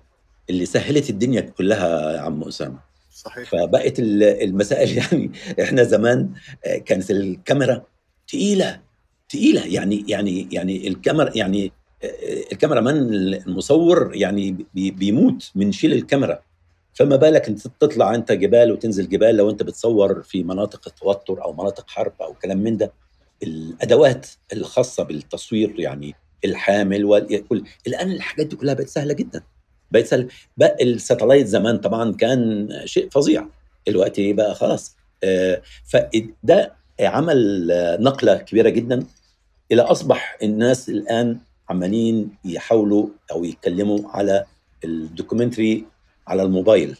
[0.50, 2.78] اللي سهلت الدنيا كلها يا عم أسامة.
[3.14, 3.50] صحيح.
[3.50, 6.30] فبقت المسائل يعني إحنا زمان
[6.84, 7.82] كانت الكاميرا
[8.28, 8.80] تقيلة
[9.28, 9.66] تقيلة.
[9.66, 11.72] يعني يعني يعني الكاميرا يعني
[12.52, 16.42] الكاميرا مان المصور يعني بيموت من شيل الكاميرا.
[16.94, 21.52] فما بالك أنت تطلع أنت جبال وتنزل جبال لو أنت بتصور في مناطق التوتر أو
[21.52, 22.92] مناطق حرب أو كلام من ده.
[23.42, 29.42] الأدوات الخاصة بالتصوير يعني الحامل وكل الآن الحاجات دي كلها بقت سهلة جدا.
[29.90, 30.28] بقت سهلة.
[30.56, 33.46] بقى ال satellite زمان طبعا كان شيء فظيع.
[33.86, 34.96] دلوقتي بقى خلاص.
[35.24, 37.66] آه، فده عمل
[38.00, 39.06] نقلة كبيرة جدا
[39.72, 44.44] إلى أصبح الناس الآن عمالين يحاولوا أو يتكلموا على
[44.84, 45.84] ال documentary
[46.26, 46.96] على الموبايل.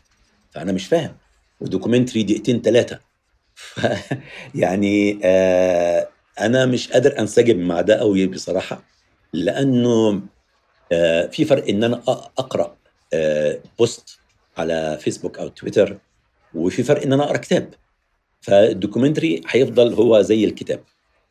[0.50, 1.16] فأنا مش فاهم.
[1.60, 2.98] و documentary دقيقتين ثلاثة
[4.54, 6.08] يعني آه
[6.40, 8.82] أنا مش قادر أنسجم مع ده قوي بصراحة
[9.32, 10.22] لأنه
[10.92, 12.02] آه في فرق إن أنا
[12.38, 12.76] أقرأ
[13.14, 14.18] آه post
[14.56, 15.98] على فيسبوك أو تويتر
[16.54, 17.74] وفي فرق إن أنا أقرأ كتاب.
[18.40, 20.80] فال documentary هيفضل هو زي الكتاب.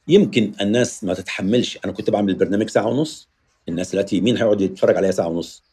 [0.07, 3.27] يمكن الناس ما تتحملش أنا كنت بعمل برنامج ساعة ونص
[3.69, 5.63] الناس دلوقتي مين هيقعد يتفرج عليها ساعة ونص؟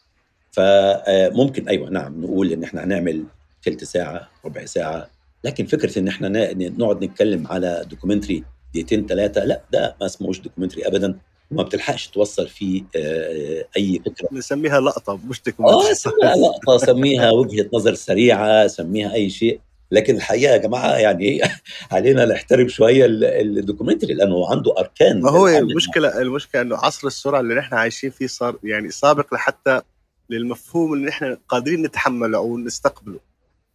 [0.53, 3.25] فممكن أيوه نعم نقول إن إحنا هنعمل
[3.65, 5.11] ثلث ساعة ربع ساعة
[5.45, 10.87] لكن فكرة إن إحنا نقعد نتكلم على documentary دقيقتين ثلاثة لا ده ما اسمهوش documentary
[10.87, 11.19] ابدا
[11.51, 14.29] وما بتلحقش توصل فيه آه، أي فكرة.
[14.33, 19.61] نسميها لقطة مش documentary آه سميها لقطة سميها وجهة نظر سريعة سميها أي شيء.
[19.91, 21.41] لكن الحقيقة يا جماعة يعني
[21.93, 27.41] علينا نحترم شوية ال documentary لأنه عنده أركان ما هو المشكلة المشكلة إنه عصر السرعة
[27.41, 29.81] اللي نحن عايشين فيه صار يعني سابق لحتى
[30.31, 33.21] للمفهوم اللي نحن قادرين نتحمله أو نستقبله.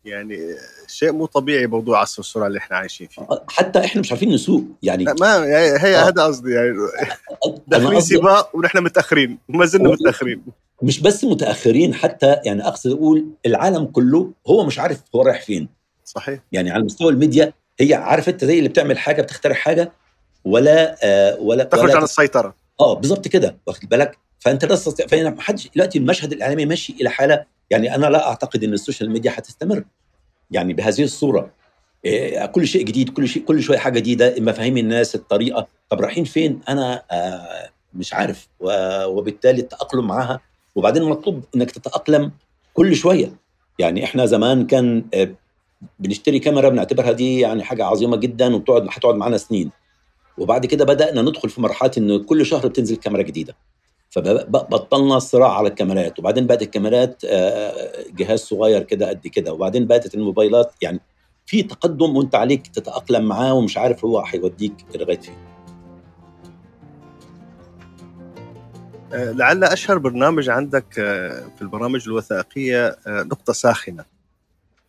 [0.05, 0.55] يعني
[0.87, 4.63] شيء مو طبيعي موضوع عصر السرعه اللي إحنا عايشين فيه حتى إحنا مش عارفين نسوق
[4.83, 5.43] يعني ما
[5.85, 6.07] هي آه.
[6.07, 6.73] هذا قصدي يعني
[7.67, 10.43] داخلين سباق ونحن متأخرين وما زلنا متأخرين.
[10.81, 15.69] مش بس متأخرين حتى يعني أقصد أقول العالم كله هو مش عارف هو رايح فين.
[16.05, 16.39] صحيح.
[16.51, 19.91] يعني على مستوى الميديا هي عارف أنت زي اللي بتعمل حاجة بتخترع حاجة
[20.45, 22.55] ولا آه ولا تخرج ولا عن السيطرة.
[22.79, 27.09] آه بالظبط كده واخد بالك؟ فأنت لا تستطيع فما حدش دلوقتي المشهد الإعلامي ماشي إلى
[27.09, 29.84] حالة يعني أنا لا أعتقد إن ال social media هتستمر
[30.52, 31.52] يعني بهذه الصورة
[32.06, 35.67] إيه كل شيء جديد كل شيء كل شوية حاجة جديدة مفاهيم الناس الطريقة.
[35.89, 38.47] طب رايحين فين؟ أنا آه مش عارف.
[39.08, 40.39] وبالتالي التأقلم معاها.
[40.76, 42.32] وبعدين مطلوب إنك تتأقلم
[42.73, 43.34] كل شوية.
[43.80, 45.30] يعني إحنا زمان كان آه
[45.99, 49.71] بنشتري كاميرا بنعتبرها دي يعني حاجة عظيمة جدا وبتقعد هتقعد معانا سنين.
[50.38, 53.56] وبعد كده بدأنا ندخل في مرحلة إن كل شهر بتنزل كاميرا جديدة.
[54.13, 60.15] فبطلنا الصراع على الكاميرات وبعدين بقت الكاميرات آه، جهاز صغير كده قد كده وبعدين بقت
[60.15, 60.99] الموبايلات يعني
[61.45, 65.38] في تقدم وانت عليك تتأقلم معاه ومش عارف هو هيوديك لغاية فين.
[69.13, 74.06] آه، لعل أشهر برنامج عندك آه، في البرامج الوثائقية نقطة ساخنة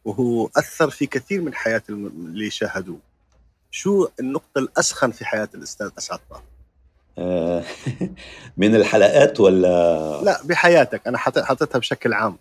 [0.05, 2.99] وهو أثر في كثير من حياة اللي شاهدوه
[3.71, 6.54] شو النقطة الأسخن في حياة الأستاذ أسعد طه؟
[8.57, 11.07] من الحلقات ولا؟ لا بحياتك.
[11.07, 12.37] أنا حطيتها بشكل عام.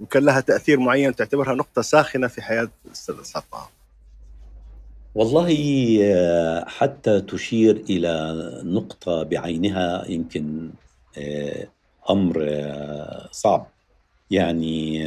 [0.00, 3.68] وكان لها تأثير معين تعتبرها نقطة ساخنة في حياة الأستاذ طه
[5.14, 10.70] والله آه، حتى تشير إلى نقطة بعينها يمكن
[11.18, 11.68] آه،
[12.10, 13.66] أمر آه، صعب.
[14.30, 15.06] يعني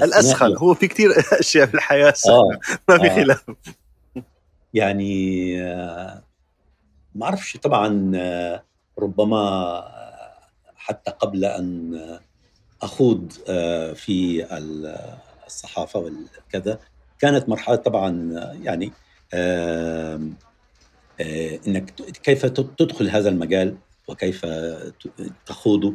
[0.00, 3.44] الاسخن هو في كثير أشياء في الحياة آه ما في خلاف.
[4.74, 5.56] يعني
[7.14, 8.12] ما أعرفش طبعا
[8.98, 9.84] ربما
[10.76, 12.18] حتى قبل أن
[12.82, 13.32] أخوض
[13.94, 14.46] في
[15.46, 16.78] الصحافة والكذا
[17.18, 18.92] كانت مرحلة طبعا يعني
[21.66, 21.90] إنك
[22.22, 23.76] كيف تدخل هذا المجال
[24.08, 24.46] وكيف
[25.46, 25.94] تخوضه.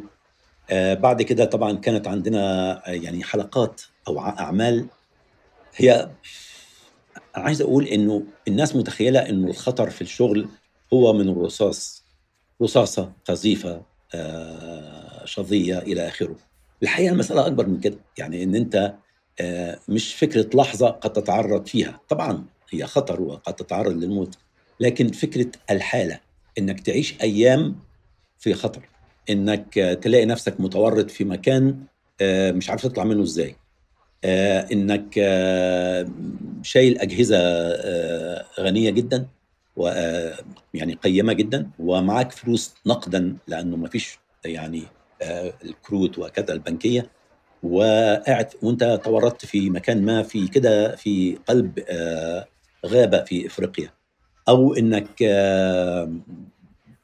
[0.72, 4.86] بعد كده طبعا كانت عندنا يعني حلقات أو أعمال
[5.76, 6.10] هي
[7.34, 10.48] عايز أقول إنه الناس متخيلة إنه الخطر في الشغل
[10.92, 12.04] هو من الرصاص
[12.62, 13.82] رصاصة قذيفة
[14.14, 16.36] آه، شظية إلى آخره.
[16.82, 18.94] الحقيقة المسألة أكبر من كده يعني إن أنت
[19.40, 22.00] آه، مش فكرة لحظة قد تتعرض فيها.
[22.08, 24.38] طبعا هي خطر وقد تتعرض للموت
[24.80, 26.20] لكن فكرة الحالة
[26.58, 27.76] إنك تعيش أيام
[28.38, 28.88] في خطر
[29.30, 31.84] إنك تلاقي نفسك متورط في مكان
[32.20, 33.56] آه، مش عارف تطلع منه إزاي
[34.72, 35.14] إنك
[36.62, 37.38] شايل أجهزة
[38.60, 39.26] غنية جدا.
[39.76, 39.88] و
[40.74, 44.82] يعني قيمة جدا ومعاك فلوس نقدا لأنه ما فيش يعني
[45.22, 47.10] آه، الكروت وكذا البنكية.
[47.62, 52.46] وقاعد وأنت تورطت في مكان ما في كده في قلب آه،
[52.86, 53.90] غابة في إفريقيا.
[54.48, 56.12] أو إنك آه،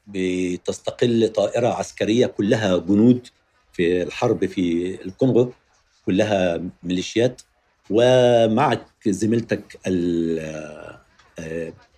[0.07, 3.27] بتستقل طائرة عسكرية كلها جنود
[3.73, 5.53] في الحرب في الكونغو
[6.07, 7.43] كلها ميليشيات.
[7.91, 9.79] ومعك زميلتك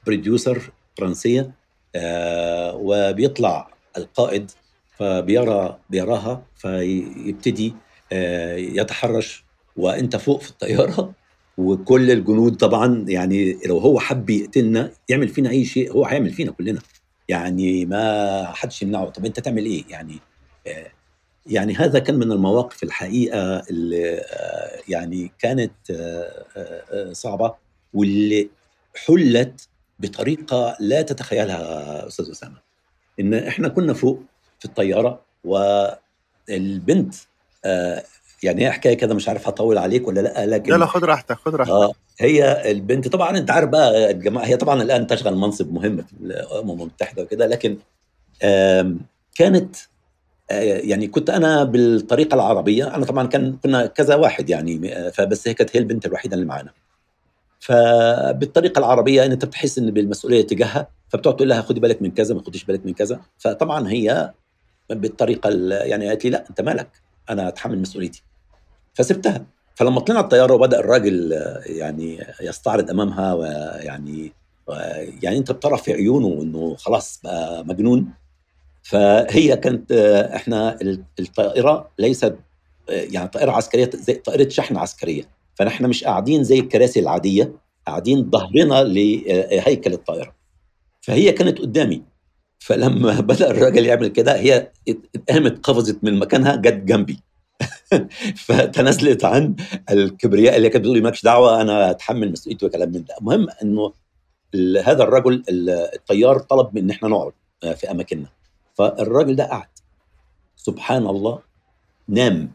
[0.09, 1.51] بروديوسر فرنسيه
[1.97, 4.51] آه وبيطلع القائد
[4.97, 7.75] فبيرى بيراها فيبتدي
[8.13, 9.45] آه يتحرش
[9.77, 11.13] وأنت فوق في الطيارة.
[11.59, 16.53] وكل الجنود طبعا يعني لو هو حب يقتلنا يعمل فينا أي شيء هو هيعمل فينا
[16.53, 16.81] كلنا.
[17.29, 19.11] يعني ما حدش يمنعه.
[19.11, 20.19] طب أنت تعمل إيه؟ يعني
[20.67, 20.87] آه
[21.47, 24.21] يعني هذا كان من المواقف الحقيقة اللي
[24.89, 25.73] يعني كانت
[27.13, 27.55] صعبة
[27.95, 28.51] واللي
[29.07, 29.68] حلت
[29.99, 32.57] بطريقة لا تتخيلها أستاذ أسامة.
[33.21, 34.23] إن إحنا كنا فوق
[34.59, 37.15] في الطيارة والبنت
[37.65, 38.05] آه
[38.43, 41.37] يعني هي حكاية كده مش عارف هطول عليك ولا لأ لكن لا لا خد راحتك
[41.37, 41.73] خد راحتك.
[41.73, 46.13] آه هي البنت طبعا أنت عارف بقى الجماعة هي طبعا الآن تشغل منصب مهم في
[46.21, 47.79] الأمم المتحدة وكده لكن
[49.35, 49.77] كانت
[50.51, 55.77] يعني كنت أنا بالطريقة العربية أنا طبعا كان كنا كذا واحد يعني فبس هي كانت
[55.77, 56.71] هي البنت الوحيدة اللي معانا.
[57.59, 62.43] فبالطريقة العربية أنت بتحس إن بالمسؤولية تجاهها فبتقعد تقول لها خدي بالك من كذا ما
[62.43, 63.21] خديش بالك من كذا.
[63.39, 64.33] فطبعا هي
[64.91, 66.89] بالطريقة يعني قالت لي لا أنت مالك؟
[67.31, 68.23] أنا أتحمل مسؤوليتي.
[68.95, 69.47] فسبتها.
[69.75, 71.33] فلما طلعنا الطيارة وبدأ الراجل
[71.67, 74.33] يعني يستعرض أمامها ويعني
[75.23, 78.09] يعني أنت بترى في عيونه إنه خلاص بقى مجنون.
[78.83, 79.93] فهي كانت
[80.35, 80.79] إحنا
[81.21, 82.37] الطائرة ليست
[82.89, 85.38] يعني طائرة عسكرية زي طائرة شحن عسكرية.
[85.59, 87.53] فنحن مش قاعدين زي الكراسي العادية
[87.87, 90.35] قاعدين ظهرنا لهيكل الطائرة.
[91.01, 92.03] فهي كانت قدامي.
[92.59, 94.71] فلما بدأ الراجل يعمل كده هي
[95.29, 97.21] قامت قفزت من مكانها جت جنبي.
[98.47, 99.57] فتنازلت عن
[99.91, 103.15] الكبرياء اللي كانت بتقول مالكش دعوة أنا اتحمل مسؤوليتي وكلام من ده.
[103.21, 103.93] المهم إنه
[104.85, 105.43] هذا الرجل
[105.95, 108.29] الطيار طلب من إن إحنا نقعد في أماكننا.
[108.75, 109.69] فالراجل ده قعد.
[110.57, 111.39] سبحان الله
[112.09, 112.51] نام.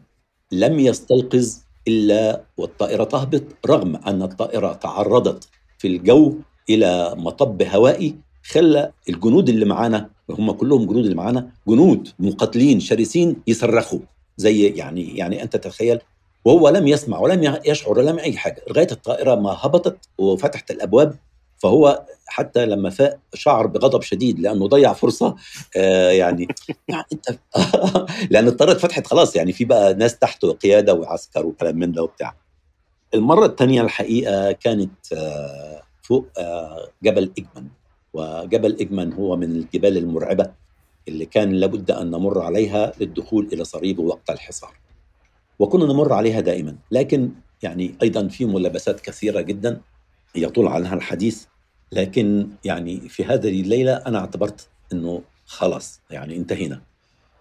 [0.52, 6.34] لم يستيقظ إلا والطائرة تهبط رغم أن الطائرة تعرضت في الجو
[6.70, 13.36] إلى مطب هوائي خلى الجنود اللي معانا هم كلهم جنود اللي معانا جنود مقاتلين شرسين
[13.46, 13.98] يصرخوا.
[14.36, 15.98] زي يعني يعني أنت تتخيل
[16.44, 18.62] وهو لم يسمع ولم يشعر ولم اي حاجة.
[18.70, 21.16] لغاية الطائرة ما هبطت وفتحت الأبواب
[21.64, 25.36] فهو حتى لما فاق شعر بغضب شديد لأنه ضيع فرصة
[25.76, 26.48] آه يعني,
[26.88, 27.38] يعني انت
[28.32, 32.34] لأن الطائره اتفتحت خلاص يعني في بقى ناس تحته قياده وعسكر وكلام من ده وبتاع.
[33.14, 37.68] المرة الثانية الحقيقة كانت آه فوق آه جبل إجمن.
[38.12, 40.50] وجبل إجمن هو من الجبال المرعبة
[41.08, 44.76] اللي كان لابد أن نمر عليها للدخول إلى صريب وقت الحصار.
[45.58, 47.30] وكنا نمر عليها دائما، لكن
[47.62, 49.80] يعني أيضا في ملابسات كثيرة جدا
[50.36, 51.44] يطول عنها الحديث،
[51.92, 56.82] لكن يعني في هذه الليلة أنا اعتبرت إنه خلاص يعني انتهينا.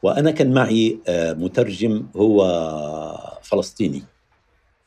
[0.03, 4.03] وأنا كان معي مترجم هو فلسطيني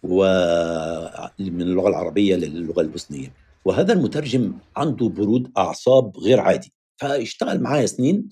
[0.03, 3.33] ومن اللغة العربية للغة البوسنية.
[3.65, 8.29] وهذا المترجم عنده برود أعصاب غير عادي فاشتغل معايا سنين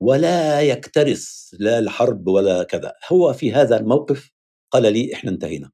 [0.00, 4.30] ولا يكترث لا الحرب ولا كذا هو في هذا الموقف
[4.70, 5.70] قال لي إحنا انتهينا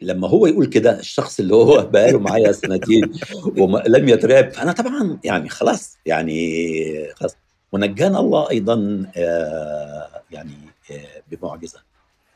[0.00, 3.12] فلما هو يقول كده الشخص اللي هو بقاله معايا سنتين
[3.58, 7.36] ولم يترعب فانا طبعا يعني خلاص يعني خلاص.
[7.72, 9.06] ونجانا الله أيضا
[10.30, 10.54] يعني
[11.30, 11.78] بمعجزة.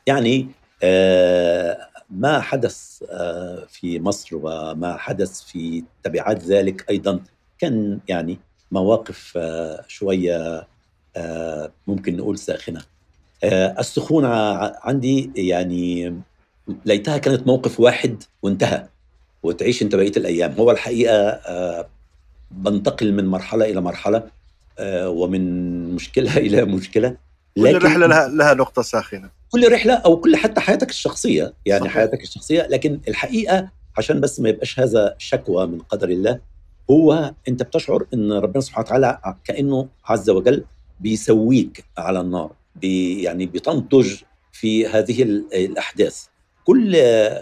[0.07, 0.47] يعني
[2.09, 3.03] ما حدث
[3.67, 7.19] في مصر وما حدث في تبعات ذلك أيضا.
[7.59, 8.39] كان يعني
[8.71, 9.39] مواقف
[9.87, 10.67] شوية
[11.87, 12.81] ممكن نقول ساخنة.
[13.79, 14.27] السخونة
[14.83, 16.15] عندي يعني
[16.85, 18.87] ليتها كانت موقف واحد وانتهى
[19.43, 20.51] وتعيش انت بقية الأيام.
[20.51, 21.41] هو الحقيقة
[22.51, 24.23] بنتقل من مرحلة إلى مرحلة
[25.05, 27.17] ومن مشكلة إلى مشكلة.
[27.55, 29.29] كل رحلة لها لها نقطة ساخنة.
[29.51, 31.93] كل رحلة أو كل حتى حياتك الشخصية يعني صحيح.
[31.93, 32.67] حياتك الشخصية.
[32.69, 36.39] لكن الحقيقة عشان بس ما يبقاش هذا شكوى من قدر الله
[36.91, 40.63] هو أنت بتشعر إن ربنا سبحانه وتعالى كأنه عز وجل
[40.99, 44.15] بيسويك على النار بي يعني بتنتج
[44.51, 45.23] في هذه
[45.53, 46.25] الأحداث.
[46.65, 46.97] كل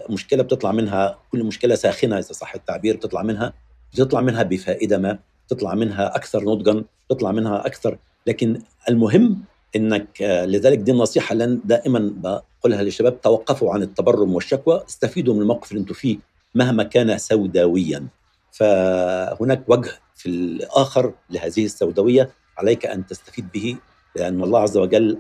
[0.09, 3.53] مشكلة بتطلع منها كل مشكلة ساخنة إذا صح التعبير بتطلع منها
[3.93, 7.97] بتطلع منها بفائدة ما تطلع منها أكثر نضجا تطلع منها أكثر.
[8.27, 9.41] لكن المهم
[9.75, 15.71] إنك لذلك دي النصيحة اللي دائما بقولها للشباب توقفوا عن التبرم والشكوى استفيدوا من الموقف
[15.71, 16.17] اللي أنتم فيه
[16.55, 18.07] مهما كان سوداويا.
[18.51, 23.75] فهناك وجه في الآخر لهذه السوداوية عليك أن تستفيد به
[24.15, 25.17] لأن الله عز وجل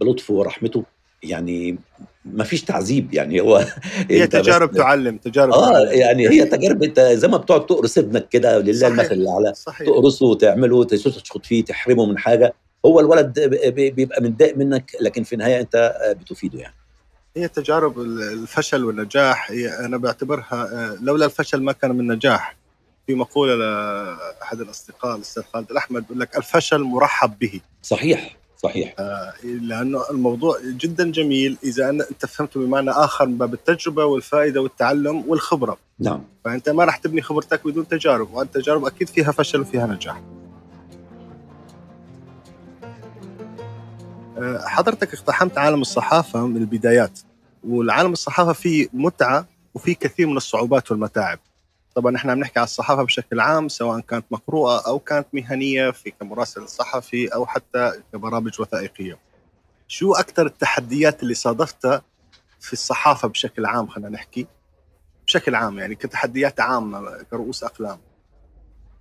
[0.00, 0.84] بلطفه ورحمته
[1.22, 1.78] يعني
[2.24, 3.64] ما فيش تعذيب يعني هو
[4.10, 5.92] هي تجارب تعلم تجارب آه تعلم.
[5.92, 8.88] يعني هي تجارب انت زي ما بتقعد تقرص ابنك كده لله.
[8.88, 12.54] المثل الأعلى تقرصه وتعمله تشخط فيه تحرمه من حاجة
[12.86, 13.40] هو الولد
[13.74, 16.74] بيبقى متضايق منك لكن في النهاية انت بتفيده يعني
[17.36, 22.56] هي تجارب الفشل والنجاح هي أنا بعتبرها لولا الفشل ما كان من نجاح
[23.06, 28.94] في مقولة لأحد الأصدقاء الأستاذ خالد الأحمد بيقول لك الفشل مرحب به صحيح صحيح.
[28.98, 31.56] آه لأنه الموضوع جدا جميل.
[31.64, 35.76] إذا أنت فهمته بمعنى آخر من باب التجربة والفائدة والتعلم والخبرة.
[35.98, 36.22] نعم.
[36.44, 40.22] فأنت ما راح تبني خبرتك بدون تجارب والتجارب أكيد فيها فشل وفيها نجاح.
[44.64, 47.18] حضرتك اقتحمت عالم الصحافة من البدايات
[47.68, 51.38] والعالم الصحافة فيه متعة وفيه كثير من الصعوبات والمتاعب.
[51.96, 56.10] طبعا إحنا عم نحكي على الصحافة بشكل عام سواء كانت مقروءة أو كانت مهنية في
[56.10, 59.18] كمراسل صحفي أو حتى كبرامج وثائقية.
[59.88, 62.02] شو أكثر التحديات اللي صادفتها
[62.60, 64.46] في الصحافة بشكل عام؟ خلينا نحكي
[65.26, 67.98] بشكل عام يعني كتحديات عامة كرؤوس أقلام.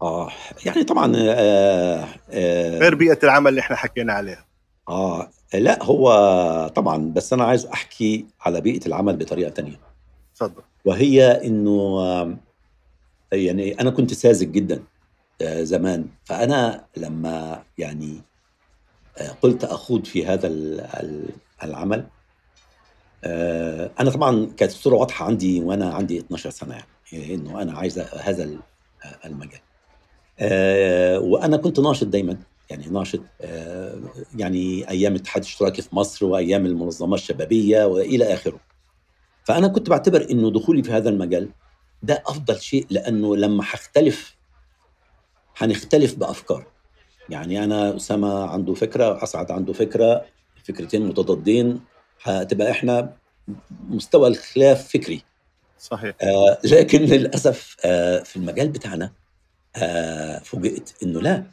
[0.01, 0.31] آه
[0.65, 4.45] يعني طبعا آه آه غير بيئة العمل اللي إحنا حكينا عليها.
[4.89, 9.79] آه لا هو طبعا بس أنا عايز أحكي على بيئة العمل بطريقة تانية.
[10.35, 10.61] تفضل.
[10.85, 12.37] وهي إنه
[13.35, 14.83] يعني أنا كنت ساذج جدا
[15.41, 16.07] آه زمان.
[16.25, 18.21] فأنا لما يعني
[19.17, 20.47] آه قلت أخوض في هذا
[21.63, 22.07] العمل
[23.25, 27.99] آه، أنا طبعا كانت الصورة واضحة عندي وأنا عندي 12 سنة يعني إنه أنا عايز
[27.99, 28.49] هذا
[29.25, 29.59] المجال.
[31.23, 32.37] وأنا كنت ناشط دايما
[32.69, 33.19] يعني ناشط
[34.35, 38.59] يعني أيام الاتحاد الاشتراكي في مصر وأيام المنظمات الشبابية وإلى آخره.
[39.43, 41.49] فأنا كنت بعتبر إنه دخولي في هذا المجال
[42.05, 44.35] ده أفضل شيء لأنه لما هختلف
[45.57, 46.67] هنختلف بأفكار.
[47.29, 50.25] يعني أنا أسامة عنده فكرة اسعد عنده فكرة
[50.63, 51.81] فكرتين متضادين.
[52.23, 53.13] هتبقى إحنا
[53.89, 55.23] مستوى الخلاف فكري.
[55.79, 56.15] صحيح.
[56.21, 59.11] آه لكن للأسف آه في المجال بتاعنا
[59.75, 61.43] آه فوجئت إنه لا.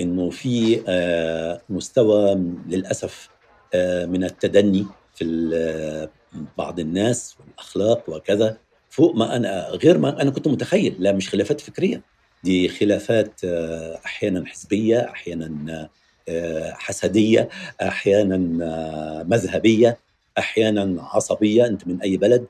[0.00, 2.34] إنه في آه مستوى
[2.68, 3.28] للأسف
[3.74, 6.08] آه من التدني في آه،
[6.58, 8.56] بعض الناس والأخلاق وكذا.
[8.90, 12.02] فوق ما أنا غير ما أنا كنت متخيل لا مش خلافات فكرية.
[12.44, 15.88] دي خلافات آه، أحيانا حزبية أحيانا
[16.28, 17.48] آه، حسدية
[17.82, 18.36] أحيانا
[19.28, 19.98] مذهبية
[20.38, 22.46] أحيانا عصبية أنت من أي بلد.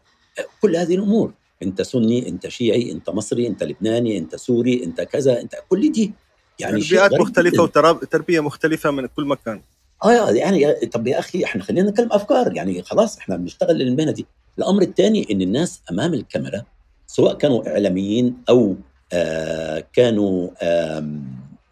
[0.61, 5.41] كل هذه الأمور أنت سني أنت شيعي أنت مصري أنت لبناني أنت سوري أنت كذا
[5.41, 6.13] أنت كل دي
[6.59, 9.61] يعني بيئات مختلفة وتربيه مختلفة من كل مكان.
[10.05, 14.27] آه يعني طب يا أخي إحنا خلينا نتكلم أفكار يعني خلاص إحنا بنشتغل للمهنة دي.
[14.59, 16.63] الأمر الثاني إن الناس أمام الكاميرا
[17.07, 18.77] سواء كانوا إعلاميين أو
[19.13, 21.01] آه كانوا آه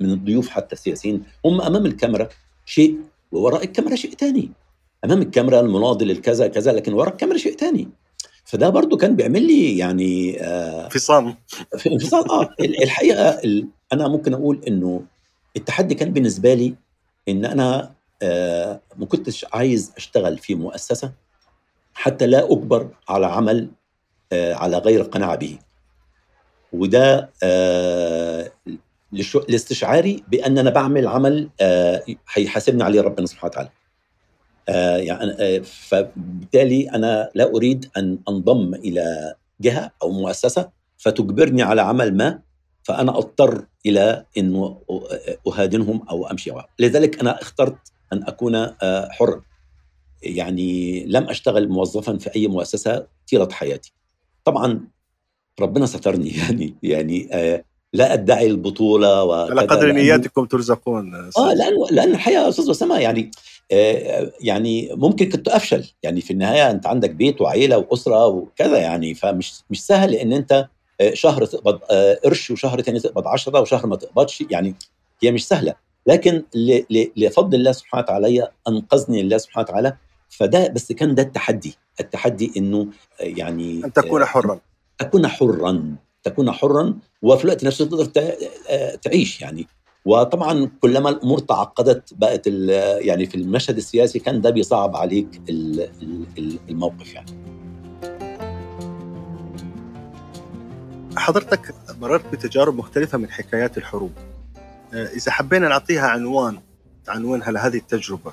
[0.01, 2.29] من الضيوف حتى السياسيين هم أمام الكاميرا
[2.66, 2.99] شيء
[3.33, 4.51] ووراء الكاميرا شيء ثاني
[5.05, 7.88] أمام الكاميرا المناضل الكذا كذا لكن ورا الكاميرا شيء ثاني
[8.44, 11.35] فده برضو كان بيعمل لي يعني آه انفصام.
[11.87, 13.40] انفصام آه الحقيقة
[13.92, 15.03] أنا ممكن أقول إنه
[15.57, 16.75] التحدي كان بالنسبة لي
[17.29, 21.12] إن أنا آه ما كنتش عايز أشتغل في مؤسسة
[21.96, 23.68] حتى لا أجبر على عمل
[24.32, 25.59] آه على غير قناعه به.
[26.72, 28.52] وده آه
[29.48, 32.02] لاستشعاري بأن أنا بعمل عمل آه
[32.35, 33.70] هيحاسبني عليه ربنا سبحانه وتعالى.
[35.06, 42.38] يعني فبالتالي أنا لا أريد أن أنضم إلى جهة أو مؤسسة فتجبرني على عمل ما
[42.82, 44.80] فأنا أضطر إلى إنه
[45.48, 46.66] أهادنهم أو أمشي معهم.
[46.78, 47.78] لذلك أنا اخترت
[48.12, 49.42] أن أكون آه، حرا
[50.22, 53.92] يعني لم أشتغل موظفا في أي مؤسسة طيلة حياتي.
[54.44, 54.81] طبعا
[55.61, 57.29] ربنا سترني يعني يعني
[57.92, 63.31] لا أدعي البطولة على قدر نياتكم ترزقون آه لأن لأن الحقيقة أستاذ اسامه يعني
[63.72, 65.85] آه يعني ممكن كنت أفشل.
[66.02, 70.68] يعني في النهاية أنت عندك بيت وعيلة وأسرة وكذا يعني فمش مش سهل إن أنت
[71.00, 74.74] آه، شهر تقبض آه، قرش وشهر ثاني تقبض 10 وشهر ما تقبضش يعني
[75.22, 75.74] هي مش سهلة.
[76.07, 76.42] لكن
[77.16, 79.96] لفضل الله سبحانه وتعالى أنقذني الله سبحانه وتعالى
[80.28, 82.80] فده بس كان ده التحدي التحدي إنه
[83.20, 84.60] آه، يعني أن تكون حرا.
[85.00, 88.04] أكون حرا تكون حرا وفي الوقت نفسه تقدر
[89.02, 89.66] تعيش يعني.
[90.04, 92.46] وطبعا كلما الأمور تعقدت بقت
[93.00, 95.42] يعني في المشهد السياسي كان ده بيصعب عليك
[96.68, 97.30] الموقف يعني.
[101.16, 104.12] حضرتك مررت بتجارب مختلفة من حكايات الحروب.
[104.92, 106.60] إذا حبينا نعطيها عنوان
[107.08, 108.32] عنوانها لهذه التجربة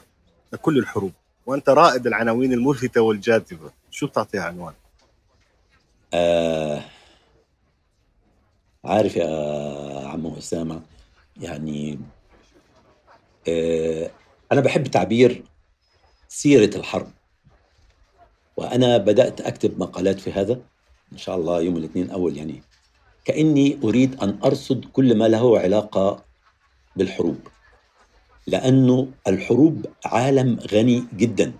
[0.54, 1.12] لكل الحروب
[1.46, 3.72] وأنت رائد العناوين الملفتة والجاذبة.
[3.92, 4.74] شو بتعطيها عنوان؟
[6.14, 6.82] آه
[8.86, 10.82] عارف يا عم أسامة
[11.42, 12.00] يعني
[13.50, 14.12] آه
[14.52, 15.44] أنا بحب تعبير
[16.28, 17.12] سيرة الحرب.
[18.58, 20.62] وأنا بدأت أكتب مقالات في هذا
[21.14, 22.64] إن شاء الله يوم الاثنين أول يعني
[23.26, 26.24] كأني أريد أن أرصد كل ما له علاقة
[26.96, 27.48] بالحروب.
[28.48, 31.54] لأنه الحروب عالم غني جدا.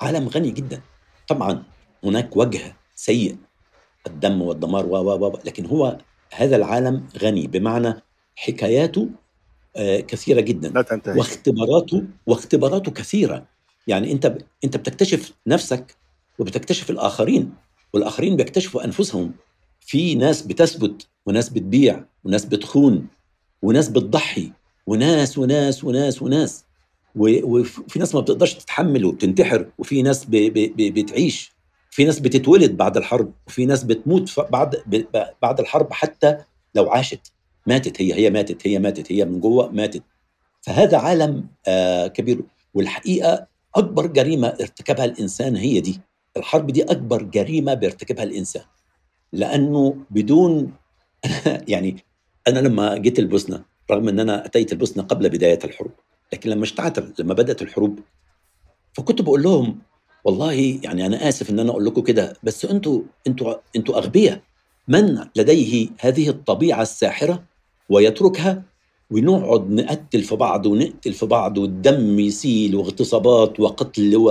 [0.00, 0.80] عالم غني جدا.
[1.28, 1.62] طبعا
[2.04, 3.36] هناك وجه سيء.
[4.06, 5.98] الدم والدمار و و لكن هو
[6.34, 7.46] هذا العالم غني.
[7.46, 7.94] بمعنى
[8.36, 9.08] حكاياته
[9.76, 10.68] آه، كثيرة جدا.
[10.68, 11.18] لا تنتهي.
[11.18, 13.46] واختباراته واختباراته كثيرة.
[13.86, 15.96] يعني أنت أنت بتكتشف نفسك
[16.38, 17.52] وبتكتشف الآخرين
[17.92, 19.32] والآخرين بيكتشفوا أنفسهم.
[19.80, 23.06] في ناس بتثبت وناس بتبيع وناس بتخون
[23.62, 24.52] وناس بتضحي.
[24.86, 26.64] وناس وناس وناس وناس.
[27.16, 31.52] وفي ناس ما بتقدرش تتحمل وبتنتحر وفي ناس بتعيش.
[31.90, 34.76] في في ناس بتتولد بعد الحرب وفي ناس بتموت بعد
[35.42, 36.36] بعد الحرب حتى
[36.74, 37.32] لو عاشت.
[37.66, 40.02] ماتت هي هي ماتت هي ماتت هي من جوه ماتت.
[40.60, 42.40] فهذا عالم آه كبير.
[42.74, 46.00] والحقيقة أكبر جريمة ارتكبها الإنسان هي دي.
[46.36, 48.62] الحرب دي أكبر جريمة بيرتكبها الإنسان.
[49.32, 50.72] لأنه بدون
[51.68, 51.96] يعني
[52.48, 55.92] أنا لما جيت البوسنه رغم إن أنا أتيت البوسنة قبل بداية الحروب
[56.32, 57.98] لكن لما اشتعلت لما بدأت الحروب
[58.92, 59.78] فكنت بقول لهم
[60.24, 64.40] والله يعني أنا آسف إن أنا أقول لكم كده بس أنتوا أنتوا أنتوا أغبياء.
[64.88, 67.44] من لديه هذه الطبيعة الساحرة
[67.88, 68.62] ويتركها؟
[69.10, 74.30] ونقعد نقتل في بعض ونقتل في بعض والدم يسيل واغتصابات وقتل و...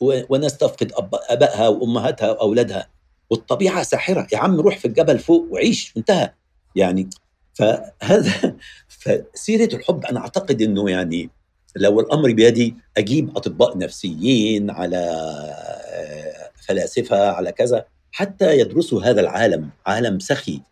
[0.00, 0.20] و...
[0.28, 1.14] وناس تفقد أب...
[1.28, 2.88] أبائها وأمهاتها وأولادها.
[3.30, 4.26] والطبيعة ساحرة.
[4.32, 6.30] يا عم روح في الجبل فوق وعيش انتهى.
[6.76, 7.10] يعني
[7.54, 8.56] فهذا
[8.88, 11.30] فسيرة الحب أنا أعتقد إنه يعني
[11.76, 19.70] لو الأمر بيدي أجيب أطباء نفسيين على آه، فلاسفة على كذا حتى يدرسوا هذا العالم
[19.86, 20.62] عالم سخي.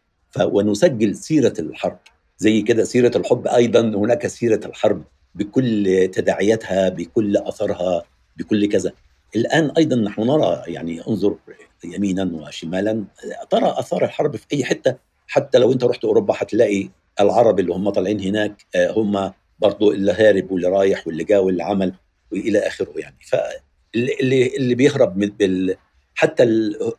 [0.40, 1.98] ونسجل سيرة الحرب.
[2.38, 5.04] زي كده سيرة الحب أيضا هناك سيرة الحرب
[5.34, 8.02] بكل تداعياتها بكل أثرها
[8.36, 8.92] بكل كذا.
[9.36, 11.36] الآن أيضا نحن نرى يعني انظر
[11.84, 13.04] يمينا وشمالا
[13.50, 15.07] ترى آثار الحرب في أي حتة.
[15.28, 16.88] حتى لو انت رحت أوروبا هتلاقي
[17.20, 21.62] العرب اللي هم طالعين هناك آه، هم برضو اللي هارب واللي رايح واللي جا واللي
[21.62, 21.94] عمل
[22.32, 23.16] وإلى آخره يعني.
[23.28, 25.76] فاللي اللي بيهرب من بال
[26.14, 26.42] حتى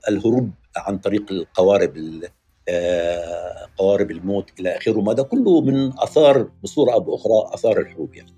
[0.09, 2.21] الهروب عن طريق القوارب
[2.69, 8.15] آه، قوارب الموت إلى آخره ما ده كله من آثار بصورة أو بأخرى آثار الحروب
[8.15, 8.31] يعني.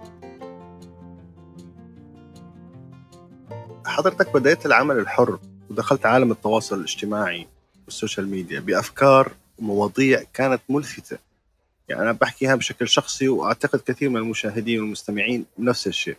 [3.86, 5.40] حضرتك بدأت العمل الحر
[5.70, 7.48] ودخلت عالم التواصل الاجتماعي
[7.86, 9.32] وال social media بأفكار
[9.62, 11.18] ومواضيع كانت ملفتة.
[11.90, 16.18] يعني أنا بحكيها بشكل شخصي وأعتقد كثير من المشاهدين والمستمعين نفس الشيء.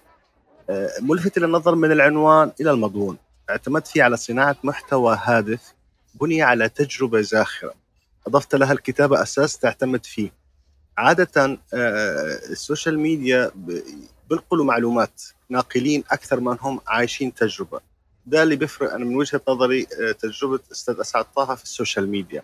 [0.70, 3.16] آه، ملفتة للنظر من العنوان إلى المضمون.
[3.51, 5.74] اعتمدت فيه على صناعة محتوى هادف
[6.14, 7.74] بني على تجربة زاخرة.
[8.26, 10.30] أضفت لها الكتابة أساس تعتمد فيه.
[10.99, 13.50] عادة آه، ال social media
[14.30, 17.80] بينقلوا معلومات ناقلين أكثر من هم عايشين تجربة.
[18.26, 22.09] ده اللي بيفرق أنا من وجهة نظري آه، تجربة أستاذ أسعد طه في ال social
[22.09, 22.42] media.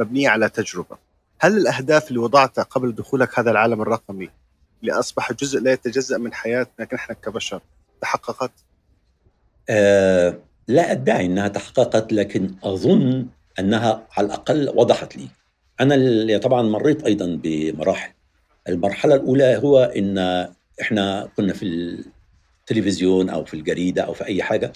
[0.00, 0.96] مبنية على تجربة.
[1.40, 4.30] هل الأهداف اللي وضعتها قبل دخولك هذا العالم الرقمي
[4.80, 7.60] اللي أصبح جزء لا يتجزأ من حياتنا نحن كبشر
[8.00, 8.52] تحققت؟
[9.70, 10.38] آه
[10.68, 13.26] لا أدعي أنها تحققت لكن أظن
[13.58, 15.28] أنها على الأقل وضحت لي.
[15.80, 18.12] أنا اللي طبعا مريت أيضا بمراحل.
[18.68, 20.18] المرحلة الأولى هو أن
[20.80, 21.62] إحنا كنا في
[22.60, 24.72] التلفزيون أو في الجريدة أو في أي حاجة.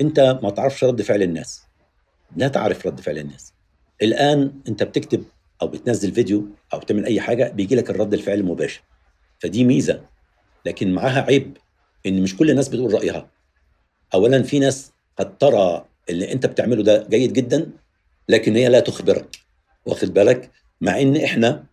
[0.00, 1.62] أنت ما تعرفش رد فعل الناس.
[2.36, 3.52] لا تعرف رد فعل الناس.
[4.02, 5.24] الآن أنت بتكتب
[5.62, 8.80] أو بتنزل فيديو أو بتعمل أي حاجة بيجي لك الرد الفعل مباشر
[9.38, 10.00] فدي ميزة
[10.66, 11.56] لكن معاها عيب
[12.06, 13.30] إن مش كل الناس بتقول رأيها.
[14.14, 17.70] أولا في ناس قد ترى اللي أنت بتعمله ده جيد جدا
[18.28, 19.36] لكن هي لا تخبرك.
[19.86, 21.64] واخد بالك؟ مع إن إحنا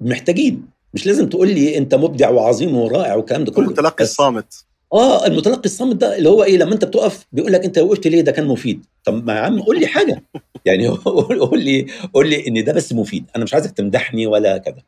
[0.00, 0.66] محتاجين.
[0.94, 3.66] مش لازم تقول لي أنت مبدع وعظيم ورائع والكلام ده كله.
[3.66, 4.64] المتلقي الصامت.
[4.92, 8.20] آه المتلقي الصامت ده اللي هو إيه لما أنت بتقف بيقول لك أنت وقفت ليه؟
[8.20, 8.86] ده كان مفيد.
[9.04, 10.24] طب ما يا عم قول لي حاجة.
[10.66, 13.30] يعني قول لي قول لي إن ده بس مفيد.
[13.36, 14.82] أنا مش عايزك تمدحني ولا كذا.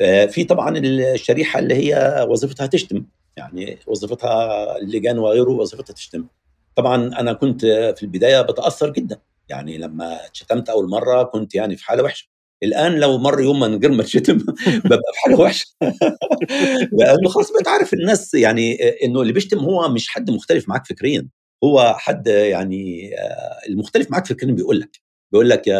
[0.00, 3.04] آه في طبعا الشريحة اللي هي وظيفتها تشتم.
[3.36, 6.26] يعني وظيفتها اللجان وغيره وظيفتها تشتم.
[6.76, 7.66] طبعا أنا كنت
[7.96, 9.18] في البداية بتأثر جدا.
[9.48, 12.33] يعني لما اتشتمت أول مرة كنت يعني في حالة وحشة.
[12.62, 14.38] الآن لو مر يوم من غير ما اتشتم
[14.84, 15.66] ببقى في حاله وحشه
[16.98, 18.74] لأنه خلاص بقيت عارف الناس يعني
[19.04, 21.28] إنه اللي بيشتم هو مش حد مختلف معاك فكريا
[21.64, 25.00] هو حد يعني آه، المختلف معاك فكريا بيقول لك
[25.32, 25.78] بيقول لك يا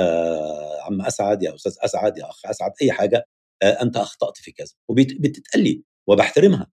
[0.82, 3.26] عم أسعد يا أستاذ أسعد يا أخ أسعد أي حاجة
[3.62, 6.66] آه، أنت أخطأت في كذا وبتتقال لي وبحترمها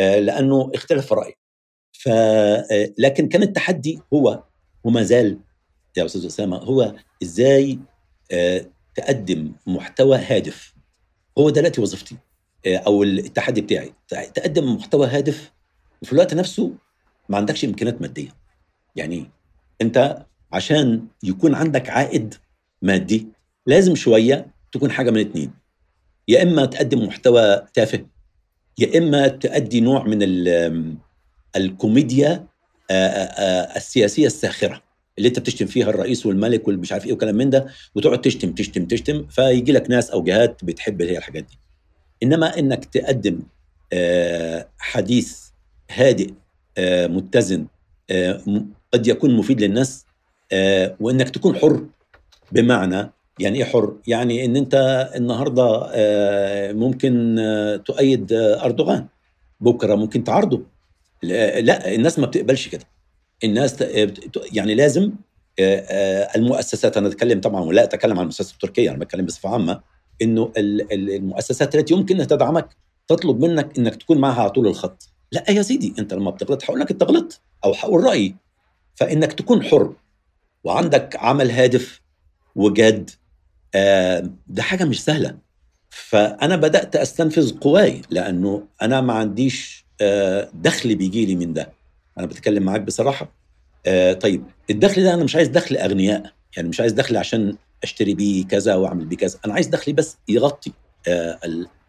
[0.00, 1.34] آه، لأنه اختلف رايي
[1.92, 2.08] ف
[2.98, 4.42] لكن كان التحدي هو
[4.84, 5.38] وما زال
[5.96, 7.78] يا أستاذ أسامة هو إزاي
[8.94, 10.74] تقدم محتوى هادف.
[11.38, 12.16] هو دلوقتي وظيفتي.
[12.66, 13.92] آه، أو التحدي بتاعي.
[14.08, 15.52] تقدم محتوى هادف
[16.02, 16.72] وفي الوقت نفسه
[17.28, 18.28] ما عندكش إمكانيات مادية.
[18.96, 19.30] يعني
[19.82, 22.34] أنت عشان يكون عندك عائد
[22.82, 23.28] مادي
[23.66, 25.52] لازم شوية تكون حاجة من اتنين.
[26.28, 28.06] يا إما تقدم محتوى تافه
[28.78, 30.18] يا إما تؤدي نوع من
[31.56, 32.46] الكوميديا
[32.90, 34.82] آه، السياسية الساخرة.
[35.18, 38.84] اللي انت بتشتم فيها الرئيس والملك والمش عارف إيه وكلام من ده وتقعد تشتم تشتم
[38.84, 41.58] تشتم فيجي لك ناس أو جهات بتحب هي الحاجات دي.
[42.22, 43.40] انما انك تقدم
[43.92, 45.38] آه، حديث
[45.90, 46.30] هادئ
[46.78, 47.66] آه، متزن
[48.10, 48.40] آه،
[48.92, 50.06] قد يكون مفيد للناس
[51.00, 51.86] وانك تكون حر
[52.52, 53.10] بمعنى
[53.40, 55.90] يعني إيه حر؟ يعني ان انت النهارده
[56.72, 57.36] ممكن
[57.84, 59.06] تؤيد أردوغان
[59.60, 60.62] بكرة ممكن تعارضه.
[61.22, 62.84] لا الناس ما بتقبلش كده.
[63.44, 63.84] الناس
[64.52, 65.12] يعني لازم
[65.58, 69.80] آه، آه، المؤسسات أنا أتكلم طبعا ولا أتكلم عن المؤسسات التركية أنا بتكلم بصفة عامة
[70.22, 70.52] إنه
[70.92, 72.76] المؤسسات التي يمكن أن تدعمك
[73.08, 75.08] تطلب منك إنك تكون معها على طول الخط.
[75.32, 78.34] لا يا سيدي أنت لما بتغلط هقول لك انت غلطت أو هقول رأيي.
[78.94, 79.94] فإنك تكون حر
[80.64, 82.00] وعندك عمل هادف
[82.56, 83.10] وجاد
[84.46, 85.38] ده حاجة مش سهلة.
[85.90, 89.84] فأنا بدأت أستنفذ قواي لأنه أنا ما عنديش
[90.54, 91.72] دخل بيجي لي من ده.
[92.18, 93.32] أنا بتكلم معاك بصراحة.
[94.20, 98.44] طيب الدخل ده أنا مش عايز دخل أغنياء يعني مش عايز دخل عشان أشتري بيه
[98.44, 100.72] كذا وأعمل بيه كذا أنا عايز دخلي بس يغطي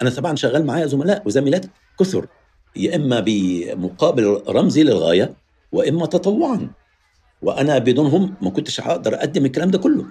[0.02, 1.66] أنا طبعا شغال معايا زملاء وزميلات
[2.00, 2.28] كثر
[2.76, 5.34] يا إما بمقابل رمزي للغاية
[5.72, 6.70] واما تطوعا
[7.42, 10.06] وأنا بدونهم ما كنتش هقدر أقدم الكلام ده كله.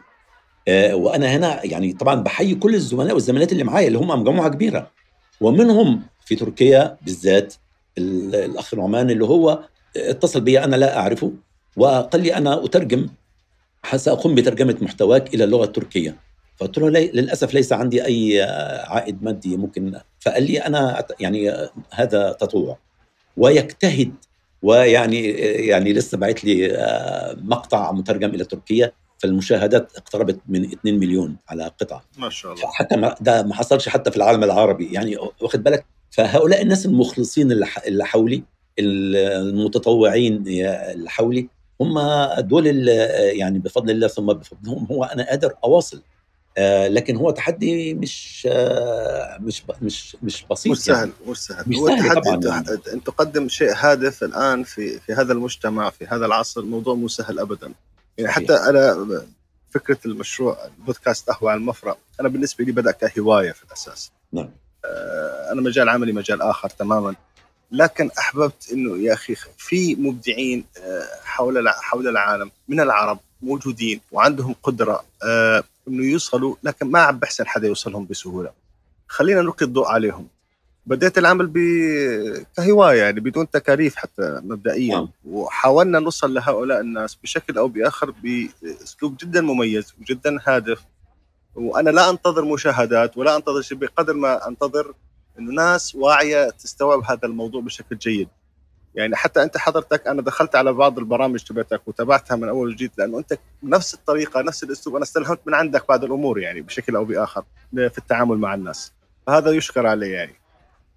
[0.69, 4.91] آه وأنا هنا يعني طبعا بحيي كل الزملاء والزميلات اللي معايا اللي هم مجموعة كبيرة
[5.41, 7.55] ومنهم في تركيا بالذات
[7.99, 9.65] الأخ نعمان اللي هو
[9.97, 11.33] اتصل بي أنا لا أعرفه
[11.77, 13.09] وقال لي أنا أترجم
[13.97, 16.17] سأقوم بترجمة محتواك إلى اللغة التركية.
[16.57, 18.43] فقلت له لي للأسف ليس عندي أي
[18.87, 20.01] عائد مادي ممكن.
[20.21, 22.79] فقال لي أنا يعني هذا تطوع.
[23.37, 24.13] ويجتهد
[24.63, 25.31] ويعني
[25.69, 26.77] يعني لسه بعت لي
[27.43, 32.05] مقطع مترجم إلى تركيا فالمشاهدات اقتربت من 2 مليون على قطعة.
[32.19, 32.67] ما شاء الله.
[32.67, 34.93] حتى ما ده ما حصلش حتى في العالم العربي.
[34.93, 37.53] يعني واخد بالك؟ فهؤلاء الناس المخلصين
[37.87, 38.43] اللي حولي
[38.79, 41.49] المتطوعين اللي حولي
[41.81, 42.01] هم
[42.39, 46.03] دول يعني بفضل الله ثم بفضلهم هو أنا قادر أواصل.
[46.59, 51.13] آه لكن هو تحدي مش آه مش مش مش بسيط مش سهل يعني.
[51.29, 51.65] مش سهل.
[51.67, 52.79] مش هو سهل طبعا يعني.
[52.93, 57.39] ان تقدم شيء هادف الآن في في هذا المجتمع في هذا العصر الموضوع مو سهل
[57.39, 57.73] ابدا.
[58.19, 59.07] يعني حتى أنا
[59.71, 64.11] فكرة المشروع البودكاست قهوة على المفرق أنا بالنسبة لي بدأ كهواية في الأساس.
[64.33, 64.51] نعم.
[64.85, 67.15] آه أنا مجال عملي مجال آخر تماما.
[67.73, 70.65] لكن أحببت إنه يا أخي في مبدعين
[71.25, 75.05] حول حول العالم من العرب موجودين وعندهم قدرة
[75.89, 78.51] إنه يوصلوا لكن ما عم بحسن حدا يوصلهم بسهولة.
[79.09, 80.29] خلينا نلقي الضوء عليهم.
[80.87, 81.59] بديت العمل ب...
[82.57, 84.95] كهواية يعني بدون تكاليف حتى مبدئيا.
[84.95, 85.09] نعم.
[85.25, 90.81] وحاولنا نوصل لهؤلاء الناس بشكل أو بآخر بأسلوب جدا مميز وجدا هادف.
[91.55, 94.95] وأنا لا أنتظر مشاهدات ولا أنتظر شيء بقدر ما أنتظر
[95.39, 98.29] إنه ناس واعية تستوعب هذا الموضوع بشكل جيد.
[98.95, 103.19] يعني حتى أنت حضرتك أنا دخلت على بعض البرامج تبعتك وتابعتها من أول وجديد لأنه
[103.19, 107.45] أنت بنفس الطريقة نفس الأسلوب أنا استلهمت من عندك بعض الأمور يعني بشكل أو بآخر
[107.73, 108.93] في التعامل مع الناس.
[109.27, 110.35] فهذا يشكر عليه يعني.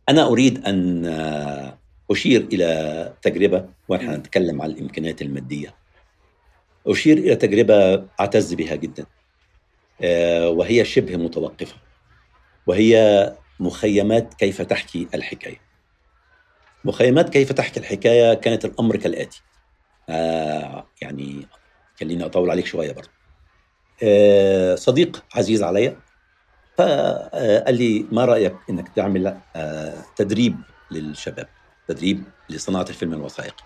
[0.09, 1.05] أنا أريد أن
[2.11, 5.75] أشير إلى تجربة ونحن نتكلم عن الإمكانيات المادية.
[6.87, 9.05] أشير إلى تجربة أعتز بها جدا.
[10.49, 11.75] وهي شبه متوقفة.
[12.67, 15.61] وهي مخيمات كيف تحكي الحكاية.
[16.85, 19.41] مخيمات كيف تحكي الحكاية كانت الأمر كالآتي.
[20.09, 21.47] آه يعني
[21.99, 23.09] خليني أطول عليك شوية برضه
[24.03, 25.99] آه صديق عزيز عليا
[26.77, 30.57] فقال لي ما رأيك إنك تعمل آه تدريب
[30.91, 31.47] للشباب
[31.87, 33.63] تدريب لصناعة الفيلم الوثائقي؟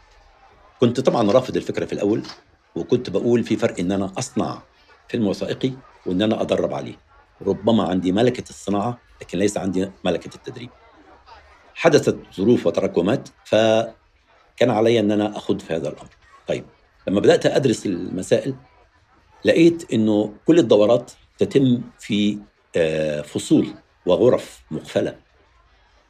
[0.80, 2.24] كنت طبعا رافض الفكرة في الأول
[2.76, 4.62] وكنت بقول في فرق إن أنا أصنع
[5.10, 5.72] فيلم وثائقي
[6.06, 6.96] وإن أنا أدرب عليه.
[7.42, 10.69] ربما عندي ملكة الصناعة لكن ليس عندي ملكة التدريب.
[11.76, 16.09] حدثت ظروف وتراكمات فكان علي أن أنا أخوض في هذا الأمر.
[16.47, 16.65] طيب
[17.07, 18.55] لما بدأت أدرس المسائل
[19.45, 22.38] لقيت إنه كل الدورات تتم في
[23.24, 23.67] فصول
[24.05, 25.15] وغرف مقفلة.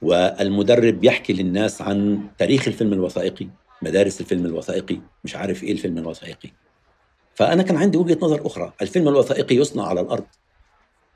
[0.01, 3.47] والمدرب يحكي للناس عن تاريخ الفيلم الوثائقي
[3.81, 6.49] مدارس الفيلم الوثائقي مش عارف إيه الفيلم الوثائقي.
[7.35, 8.73] فأنا كان عندي وجهة نظر أخرى.
[8.81, 10.25] الفيلم الوثائقي يصنع على الأرض.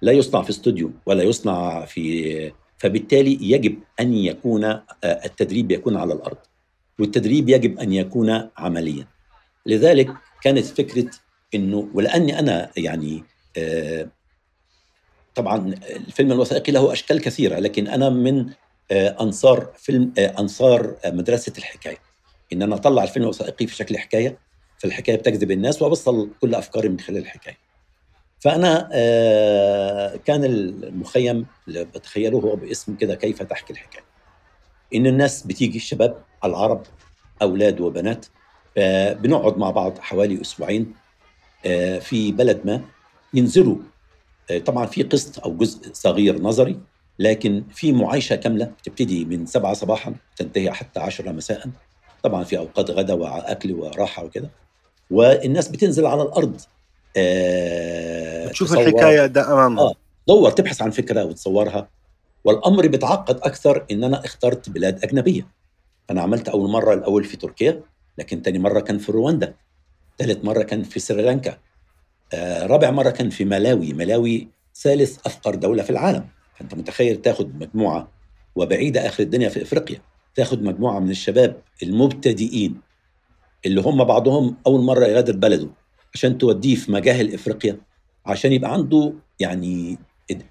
[0.01, 6.37] لا يصنع في استوديو ولا يصنع في فبالتالي يجب أن يكون التدريب يكون على الأرض
[6.99, 9.07] والتدريب يجب أن يكون عمليا.
[9.65, 11.11] لذلك كانت فكرة
[11.55, 13.23] إنه ولأني أنا يعني
[15.35, 15.75] طبعا
[16.07, 18.49] الفيلم الوثائقي له أشكال كثيرة لكن أنا من
[18.91, 21.97] أنصار فيلم أنصار مدرسة الحكاية.
[22.53, 24.37] إن أنا أطلع الفيلم الوثائقي في شكل حكاية
[24.77, 27.64] فالحكاية بتجذب الناس وابصل كل أفكاري من خلال الحكاية.
[28.45, 28.89] فأنا
[30.25, 34.03] كان المخيم اللي بتخيله هو باسم كده كيف تحكي الحكاية.
[34.95, 36.83] إن الناس بتيجي الشباب العرب
[37.41, 38.25] أولاد وبنات
[39.21, 40.93] بنقعد مع بعض حوالي أسبوعين
[41.99, 42.81] في بلد ما
[43.33, 43.77] ينزلوا
[44.65, 46.79] طبعا في قسط أو جزء صغير نظري
[47.19, 51.69] لكن في معايشة كاملة تبتدي من سبعة صباحا تنتهي حتى عشرة مساء.
[52.23, 54.49] طبعا في أوقات غدا وأكل وراحة وكده.
[55.11, 56.61] والناس بتنزل على الأرض.
[56.61, 56.74] آه
[58.51, 59.83] تشوف الحكاية ده أمامها.
[59.83, 59.93] آه
[60.27, 61.89] دور تبحث عن فكرة وتصورها.
[62.43, 65.47] والأمر بيتعقد أكثر إن أنا اخترت بلاد أجنبية.
[66.09, 67.81] أنا عملت أول مرة الأول في تركيا
[68.17, 69.53] لكن تاني مرة كان في رواندا.
[70.19, 71.57] ثالث مرة كان في سريلانكا.
[72.33, 73.93] آه، رابع مرة كان في ملاوي.
[73.93, 76.27] ملاوي ثالث أفقر دولة في العالم.
[76.55, 78.07] فانت متخيل تاخد مجموعة
[78.55, 80.01] وبعيدة آخر الدنيا في إفريقيا.
[80.35, 82.81] تاخد مجموعة من الشباب المبتدئين
[83.65, 85.69] اللي هم بعضهم أول مرة يغادر بلده.
[86.15, 87.77] عشان توديه في مجاهل إفريقيا
[88.25, 89.97] عشان يبقى عنده يعني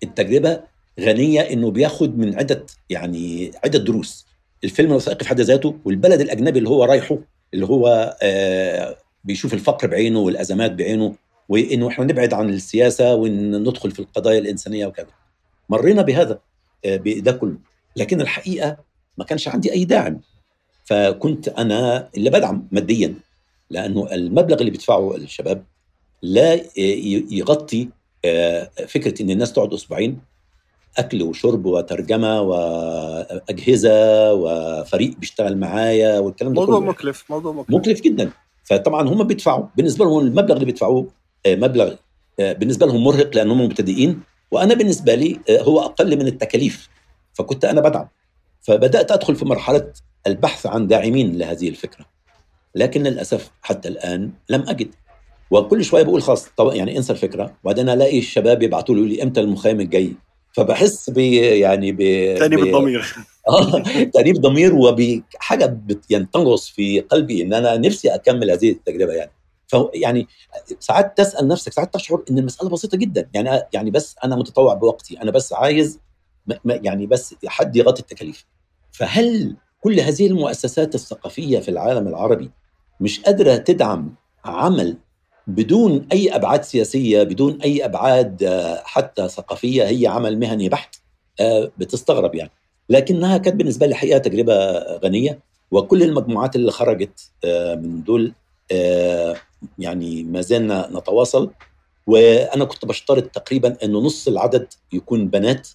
[0.03, 0.61] التجربة
[1.01, 4.27] غنية إنه بياخد من عدة يعني عدة دروس.
[4.65, 7.19] الفيلم الوثائقي في حد ذاته والبلد الأجنبي اللي هو رايحه
[7.55, 11.15] اللي هو آه بيشوف الفقر بعينه والأزمات بعينه
[11.49, 15.07] وإنه إحنا نبعد عن السياسة وإن ندخل في القضايا الإنسانية وكذا.
[15.69, 16.39] مرينا بهذا
[16.85, 17.57] آه ده كله.
[17.97, 18.77] لكن الحقيقة
[19.19, 20.21] ما كانش عندي أي داعم.
[20.85, 23.15] فكنت أنا اللي بدعم ماديا.
[23.75, 25.65] لأنه المبلغ اللي بيدفعه الشباب
[26.23, 26.61] لا
[27.31, 27.89] يغطي
[28.25, 30.19] آه، فكرة إن الناس تقعد أسبوعين
[30.99, 36.89] أكل وشرب وترجمة وأجهزة وفريق بيشتغل معايا والكلام ده موضوع كله.
[36.89, 37.77] مكلف موضوع مكلف.
[37.77, 38.31] مكلف جدا.
[38.65, 41.09] فطبعا هم بيدفعوا بالنسبة لهم المبلغ اللي بيدفعوه
[41.47, 41.95] آه، مبلغ
[42.41, 44.21] آه، بالنسبة لهم مرهق لأنهم مبتدئين
[44.51, 46.89] وأنا بالنسبة لي هو أقل من التكاليف.
[47.33, 48.09] فكنت أنا بدعم.
[48.63, 49.93] فبدأت أدخل في مرحلة
[50.27, 52.14] البحث عن داعمين لهذه الفكرة.
[52.75, 54.95] لكن للأسف حتى الآن لم أجد.
[55.51, 57.55] وكل شوية بقول خلاص طب يعني انسى الفكرة.
[57.65, 60.13] وبعدين ألاقي الشباب يبعتوا لي إمتى المخيم الجاي؟
[60.53, 61.99] فبحس ب يعني ب
[62.39, 63.15] تأنيب الضمير.
[63.49, 63.83] آه
[64.15, 65.79] تأنيب ضمير وبحاجه
[66.11, 69.31] ينتغص في قلبي إن أنا نفسي أكمل هذه التجربة يعني.
[69.67, 70.27] فيعني
[70.81, 73.29] ساعات تسأل نفسك ساعات تشعر إن المسألة بسيطة جدا.
[73.35, 75.23] يعني يعني بس أنا متطوع بوقتي.
[75.23, 76.01] أنا بس عايز
[76.65, 78.47] يعني بس حد يغطي التكاليف.
[78.93, 82.51] فهل كل هذه المؤسسات الثقافية في العالم العربي
[83.01, 84.15] مش قادرة تدعم
[84.45, 84.97] عمل
[85.47, 90.97] بدون أي أبعاد سياسية بدون أي أبعاد آه، حتى ثقافية هي عمل مهني بحت
[91.41, 92.51] آه، بتستغرب يعني.
[92.89, 94.55] لكنها كانت بالنسبة لي حقيقة تجربة
[94.99, 95.39] غنية
[95.71, 98.33] وكل المجموعات اللي خرجت آه، من دول
[99.79, 101.51] يعني ما زلنا نتواصل.
[102.07, 105.69] وأنا كنت بشترط تقريبا إنه نص العدد يكون بنات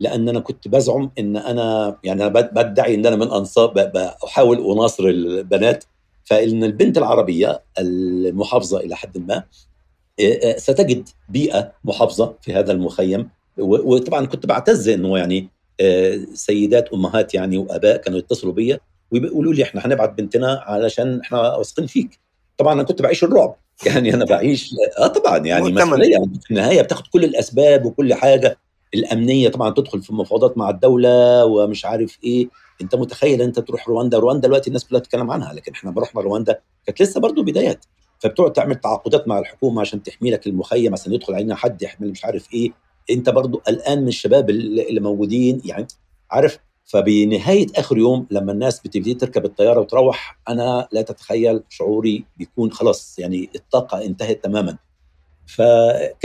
[0.00, 5.04] لأن أنا كنت بزعم إن أنا يعني أنا بدعي إن أنا من انصار بحاول أناصر
[5.04, 5.84] البنات.
[6.24, 9.42] فإن البنت العربية المحافظة إلى حد ما
[10.56, 13.28] ستجد بيئة محافظة في هذا المخيم.
[13.58, 15.48] وطبعا كنت بعتز إنه يعني
[16.34, 21.86] سيدات أمهات يعني وآباء كانوا يتصلوا بيا ويقولوا لي إحنا هنبعت بنتنا علشان إحنا واثقين
[21.86, 22.18] فيك.
[22.58, 23.56] طبعا أنا كنت بعيش الرعب.
[23.86, 26.18] يعني أنا بعيش آه طبعا يعني مسؤولية.
[26.42, 28.58] في النهاية بتاخد كل الأسباب وكل حاجة.
[28.94, 32.48] الأمنية طبعا تدخل في مفاوضات مع الدولة ومش عارف إيه.
[32.82, 36.58] انت متخيل انت تروح رواندا؟ رواندا دلوقتي الناس كلها بتتكلم عنها لكن إحنا رحنا رواندا
[36.86, 37.84] كانت لسه برضه بدايات.
[38.18, 42.24] فبتقعد تعمل تعاقدات مع الحكومة عشان تحمي لك المخيم عشان يدخل علينا حد يحمل مش
[42.24, 42.72] عارف إيه.
[43.10, 45.86] انت برضه قلقان من الشباب اللي موجودين يعني
[46.30, 52.72] عارف؟ فبنهاية آخر يوم لما الناس بتبتدي تركب الطيارة وتروح أنا لا تتخيل شعوري بيكون
[52.72, 54.76] خلاص يعني الطاقة انتهت تماما.
[55.46, 55.62] ف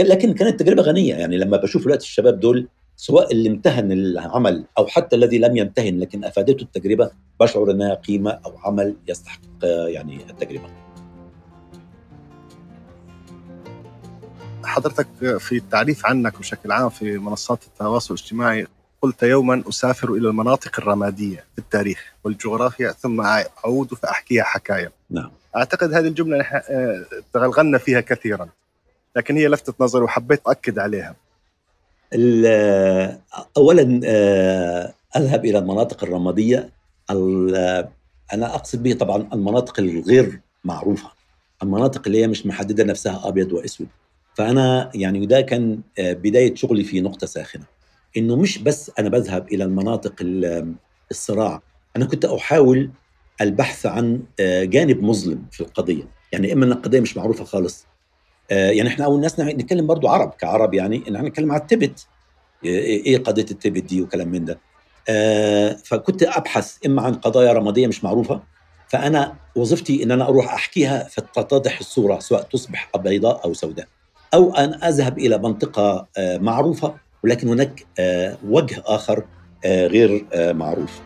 [0.00, 2.68] لكن كانت تجربة غنية يعني لما بشوف دلوقتي الشباب دول
[3.00, 8.30] سواء اللي امتهن العمل أو حتى الذي لم يمتهن لكن أفادته التجربة بشعر إنها قيمة
[8.30, 10.68] أو عمل يستحق يعني التجربة.
[14.64, 15.06] حضرتك
[15.38, 18.66] في التعريف عنك بشكل عام في منصات التواصل الاجتماعي
[19.02, 24.92] قلت يوما أسافر إلى المناطق الرمادية في التاريخ والجغرافيا ثم أعود فأحكيها حكايه.
[25.10, 25.30] نعم.
[25.56, 28.48] أعتقد هذه الجملة نحن آه، تغلغلنا فيها كثيرا.
[29.16, 31.14] لكن هي لفتت نظري وحبيت اكد عليها.
[33.56, 36.70] اولا آه، أذهب إلى المناطق الرمادية.
[38.32, 41.10] أنا أقصد به طبعا المناطق الغير معروفة
[41.62, 43.88] المناطق اللي هي مش محددة نفسها أبيض وأسود.
[44.34, 47.64] فأنا يعني وده كان آه، بداية شغلي في نقطة ساخنة.
[48.16, 50.14] إنه مش بس أنا بذهب إلى المناطق
[51.10, 51.62] الصراع
[51.96, 52.90] أنا كنت أحاول
[53.40, 56.02] البحث عن آه، جانب مظلم في القضية.
[56.32, 57.86] يعني إما إن القضية مش معروفة خالص
[58.50, 62.06] يعني إحنا اول ناس نتكلم برضو عرب كعرب يعني إن إحنا نتكلم على التبت.
[62.64, 64.58] إيه, إيه قضية التبت دي وكلام من ده؟
[65.08, 68.40] آه، فكنت أبحث إما عن قضايا رمادية مش معروفة
[68.88, 73.86] فأنا وظيفتي إن أنا أروح أحكيها فتتضح الصورة سواء تصبح بيضاء أو سوداء
[74.34, 76.94] أو أن أذهب إلى منطقة آه، معروفة
[77.24, 77.86] ولكن هناك
[78.48, 79.24] وجه آخر
[79.64, 81.00] غير معروف.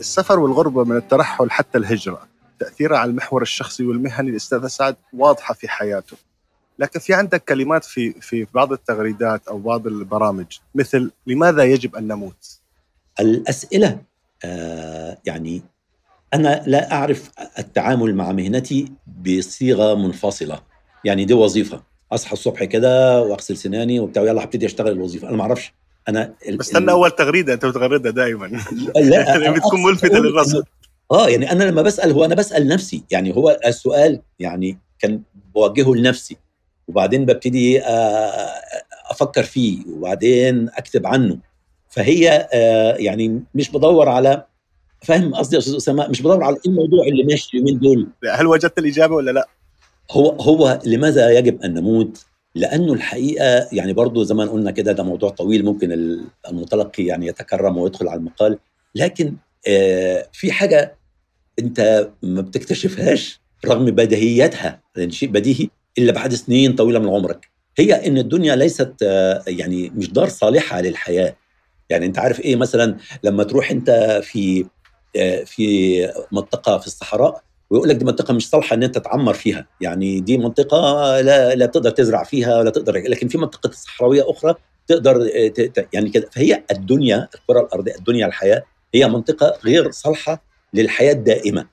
[0.00, 2.33] السفر والغربة من الترحل حتى الهجرة.
[2.58, 6.16] تاثيرها على المحور الشخصي والمهني الاستاذ سعد واضحة في حياته.
[6.78, 12.08] لكن في عندك كلمات في في بعض التغريدات أو بعض البرامج مثل لماذا يجب أن
[12.08, 12.60] نموت؟
[13.20, 13.98] الأسئلة
[14.44, 15.62] آه يعني
[16.34, 18.92] أنا لا أعرف التعامل مع مهنتي
[19.26, 20.60] بصيغة منفصلة
[21.04, 21.82] يعني دي وظيفة.
[22.12, 25.28] أصحى الصبح كده وأغسل سناني وبتاع يلا هبتدي أشتغل الوظيفة.
[25.28, 25.72] أنا ما أعرفش.
[26.08, 28.46] أنا بستنى أول تغريدة أنت بتغردها دائما
[28.94, 30.64] لا بتكون ملفتة للرصد.
[31.14, 35.22] آه يعني أنا لما بسأل هو أنا بسأل نفسي يعني هو السؤال يعني كان
[35.54, 36.36] بوجهه لنفسي
[36.88, 38.52] وبعدين ببتدي آه،
[39.10, 41.38] أفكر فيه وبعدين أكتب عنه
[41.88, 44.46] فهي آه، يعني مش بدور على
[45.02, 48.46] فاهم قصدي يا أستاذ أسامة مش بدور على إيه الموضوع اللي ماشي اليومين دول هل
[48.46, 49.48] وجدت الإجابة ولا لا؟
[50.10, 55.02] هو هو لماذا يجب أن نموت؟ لأنه الحقيقة يعني برضه زي ما قلنا كده ده
[55.02, 58.58] موضوع طويل ممكن المتلقي يعني يتكرم ويدخل على المقال
[58.94, 59.36] لكن
[59.68, 60.96] آه في حاجة
[61.58, 67.48] انت ما بتكتشفهاش رغم بديهياتها لأن شيء بديهي إلا بعد سنين طويلة من عمرك.
[67.78, 71.36] هي إن الدنيا ليست آه يعني مش دار صالحة للحياة.
[71.90, 74.66] يعني أنت عارف إيه؟ مثلا لما تروح أنت في
[75.16, 75.98] آه في
[76.32, 79.66] منطقة في الصحراء ويقول لك دي منطقة مش صالحة إن أنت تعمر فيها.
[79.80, 84.54] يعني دي منطقة لا لا تقدر تزرع فيها ولا تقدر لكن في منطقة صحراوية أخرى
[84.86, 85.30] تقدر
[85.92, 86.28] يعني كده.
[86.32, 88.62] فهي الدنيا الكرة الأرضية الدنيا الحياة
[88.94, 90.42] هي منطقة غير صالحة
[90.74, 91.66] للحياة الدائمه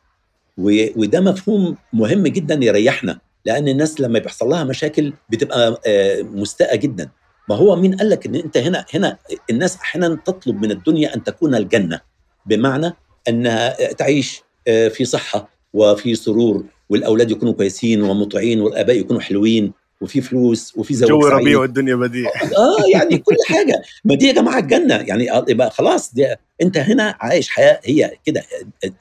[0.57, 5.81] وده مفهوم مهم جدا يريحنا لأن الناس لما بيحصل لها مشاكل بتبقى
[6.23, 7.09] مستاءة جدا.
[7.49, 9.17] ما هو مين قال لك إن أنت هنا هنا
[9.49, 12.01] الناس أحيانا تطلب من الدنيا أن تكون الجنة؟
[12.45, 12.93] بمعنى
[13.29, 19.73] أنها تعيش في صحة وفي سرور والأولاد يكونوا كويسين ومطيعين والآباء يكونوا حلوين.
[20.01, 22.29] وفي فلوس وفي زواج جو ربيع والدنيا بديع.
[22.57, 23.81] آه يعني كل حاجة.
[24.05, 24.95] ما دي يا جماعة الجنة.
[24.95, 28.43] يعني يبقى خلاص دي أنت هنا عايش حياة هي كده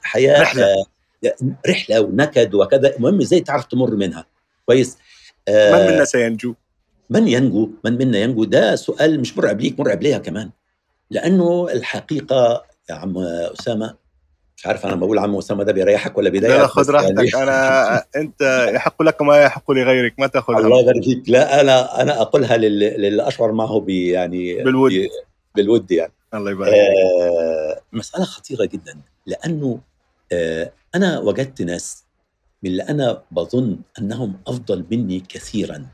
[0.01, 0.63] حياة رحلة.
[0.63, 0.85] آه
[1.69, 2.95] رحلة ونكد وكذا.
[2.95, 4.25] المهم إزاي تعرف تمر منها؟
[4.65, 4.97] كويس.
[5.47, 6.53] آه من منا سينجو؟
[7.09, 10.49] من ينجو؟ من منا ينجو؟ ده سؤال مش مرعب ليك مرعب ليا كمان.
[11.09, 14.00] لأنه الحقيقة يا عم أسامة
[14.61, 17.33] مش عارف أنا بقول عم أسامة ده بيريحك ولا بيضايقك؟ لا خذ راحتك.
[17.33, 22.01] يعني أنا أنت يحق لك ما يحق لغيرك ما تاخذ الله يبارك فيك لا أنا
[22.01, 24.91] أنا أقولها للي اشعر معه بي يعني بالود.
[24.91, 25.09] بي
[25.55, 26.13] بالود يعني.
[26.33, 28.97] الله يبارك آه مسألة خطيرة جدا.
[29.25, 29.79] لأنه
[30.31, 32.03] آه أنا وجدت ناس
[32.63, 35.85] من اللي أنا بظن أنهم أفضل مني كثيرا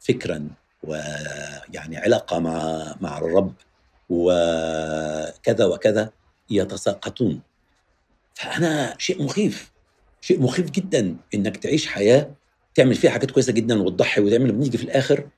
[0.00, 0.48] فكرا
[0.82, 3.52] ويعني علاقة مع مع الرب
[4.08, 6.10] وكذا وكذا
[6.50, 7.40] يتساقطون.
[8.34, 9.72] فأنا شيء مخيف
[10.20, 12.34] شيء مخيف جدا إنك تعيش حياة
[12.74, 15.28] تعمل فيها حاجات كويسة جدا وتضحي وتعمل بنيجي في الآخر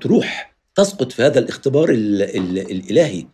[0.00, 3.26] تروح تسقط في هذا الاختبار ال ال الإلهي.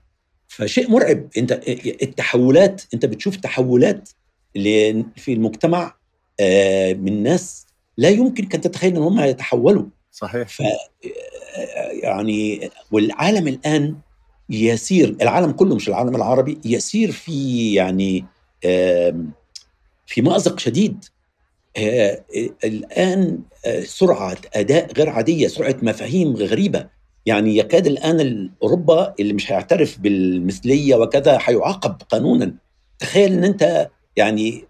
[0.48, 1.28] فشيء مرعب.
[1.38, 1.60] أنت
[2.02, 4.08] التحولات أنت بتشوف تحولات
[5.16, 5.94] في المجتمع
[6.96, 7.66] من ناس
[7.96, 10.48] لا يمكن كان تتخيل إن هم يتحولوا صحيح.
[10.48, 10.62] ف
[12.02, 13.96] يعني والعالم الآن
[14.50, 18.24] يسير العالم كله مش العالم العربي يسير في يعني
[20.06, 21.04] في مأزق شديد.
[22.64, 23.38] الآن
[23.84, 26.86] سرعة أداء غير عادية سرعة مفاهيم غريبة.
[27.26, 32.54] يعني يكاد الآن أوروبا اللي مش هيعترف بالمثلية وكذا هيعاقب قانونا.
[32.98, 34.64] تخيل إن أنت يعني,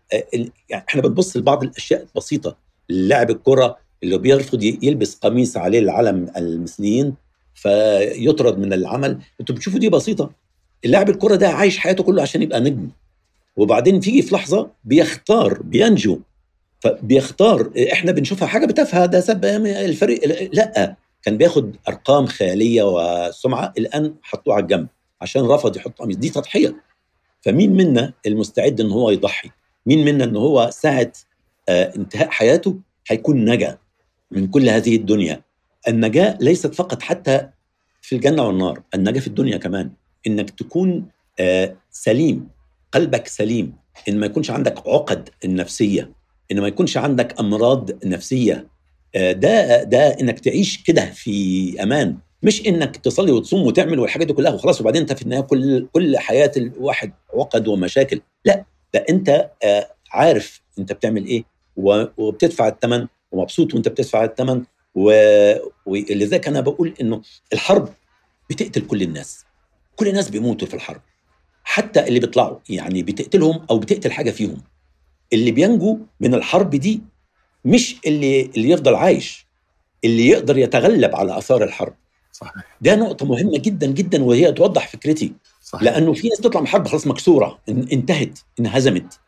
[0.71, 2.57] يعني إحنا بنبص لبعض الأشياء البسيطة.
[2.89, 7.15] لاعب الكرة اللي بيرفض يلبس قميص عليه العلم المثليين
[7.55, 9.19] فيطرد من العمل.
[9.41, 10.31] أنتوا بتشوفوا دي بسيطة.
[10.85, 12.89] اللاعب الكرة ده عايش حياته كله عشان يبقى نجم.
[13.57, 16.21] وبعدين تيجي في لحظة بيختار بينجو.
[16.81, 24.15] فبيختار إحنا بنشوفها حاجة بتافهة ده سب الفريق لأ كان بياخد أرقام خيالية وسمعة الآن
[24.23, 24.89] حطوه على الجنب
[25.21, 26.17] عشان رفض يحط قميص.
[26.17, 26.77] دي تضحية.
[27.43, 29.51] فمين منا المستعد إن هو يضحي؟
[29.87, 31.13] مين منا إن هو ساعة
[31.69, 32.77] آه انتهاء حياته
[33.09, 33.79] هيكون نجا
[34.31, 35.41] من كل هذه الدنيا؟
[35.89, 37.49] النجاة ليست فقط حتى
[38.01, 39.91] في الجنة والنار النجاة في الدنيا كمان.
[40.27, 41.07] إنك تكون
[41.41, 42.49] آه سليم.
[42.93, 43.73] قلبك سليم
[44.09, 46.13] إن ما يكونش عندك عقد النفسية
[46.53, 48.67] إن ما يكونش عندك أمراض نفسية
[49.15, 54.53] ده ده إنك تعيش كده في أمان مش إنك تصلي وتصوم وتعمل والحاجات دي كلها
[54.53, 58.21] وخلاص وبعدين أنت في النهاية كل كل حياة الواحد عقد ومشاكل.
[58.45, 58.65] لا
[58.95, 59.51] ده أنت
[60.13, 61.45] عارف أنت بتعمل إيه
[61.77, 64.63] وبتدفع الثمن ومبسوط وأنت بتدفع الثمن
[64.95, 67.21] ولذلك أنا بقول إنه
[67.53, 67.89] الحرب
[68.51, 69.45] بتقتل كل الناس
[69.97, 71.01] كل الناس بيموتوا في الحرب.
[71.65, 74.57] حتى اللي بيطلعوا يعني بتقتلهم أو بتقتل حاجة فيهم.
[75.33, 77.03] اللي بينجو من الحرب دي
[77.65, 79.47] مش اللي اللي يفضل عايش
[80.05, 81.95] اللي يقدر يتغلب على آثار الحرب.
[82.33, 82.53] صحيح.
[82.81, 85.33] ده نقطة مهمة جدا جدا وهي توضح فكرتي.
[85.63, 85.83] صحيح.
[85.83, 89.21] لأنه في ناس تطلع من الحرب خلاص مكسورة انتهت انهزمت.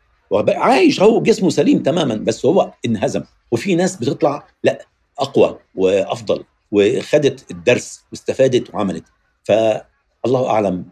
[0.47, 3.23] عايش هو جسمه سليم تماما بس هو انهزم.
[3.51, 4.85] وفي ناس بتطلع لا
[5.19, 9.03] أقوى وأفضل وخدت الدرس واستفادت وعملت.
[9.43, 10.85] فالله أعلم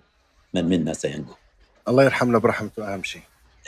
[0.54, 1.34] من منا سينجو.
[1.88, 3.22] الله يرحمنا برحمته أهم شيء.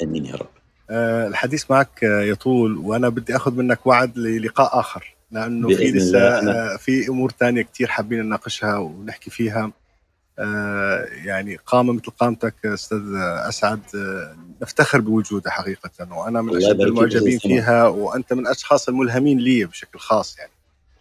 [0.04, 0.50] آمين يا رب.
[0.90, 7.08] أه الحديث معك يطول وأنا بدي أخذ منك وعد للقاء آخر لأنه في لسه في
[7.10, 9.72] أمور ثانية كثير حابين نناقشها ونحكي فيها.
[10.40, 13.02] آه، يعني قامه مثل قامتك أستاذ
[13.50, 13.80] أسعد.
[13.96, 20.00] آه، نفتخر بوجودها حقيقة وأنا من أشد المعجبين فيها وأنت من الاشخاص الملهمين لي بشكل
[20.00, 20.52] خاص يعني.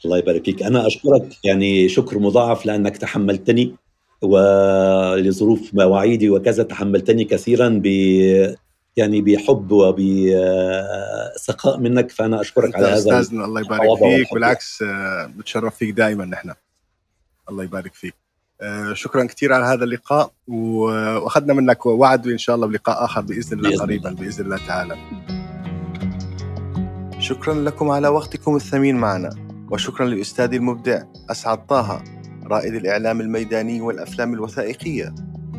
[0.05, 0.63] الله يبارك فيك.
[0.63, 3.75] أنا أشكرك يعني شكر مضاعف لأنك تحملتني.
[4.25, 7.87] ولظروف مواعيدي وكذا تحملتني كثيرا ب
[8.97, 14.35] يعني بحب وبسخاء منك فأنا أشكرك على هذا أستاذنا الله يبارك فيك.
[14.35, 14.85] بالعكس
[15.37, 16.53] بتشرف فيك دائما نحن.
[17.51, 18.15] الله يبارك فيك.
[18.61, 23.59] آه، شكرا كثير على هذا اللقاء وأخذنا منك وعد إن شاء الله بلقاء آخر بإذن
[23.59, 24.97] الله قريبا بإذن الله تعالى.
[27.19, 29.31] شكرا لكم على وقتكم الثمين معنا
[29.71, 32.03] وشكرا لأستاذي المبدع أسعد طه.
[32.47, 35.15] رائد الإعلام الميداني والأفلام الوثائقية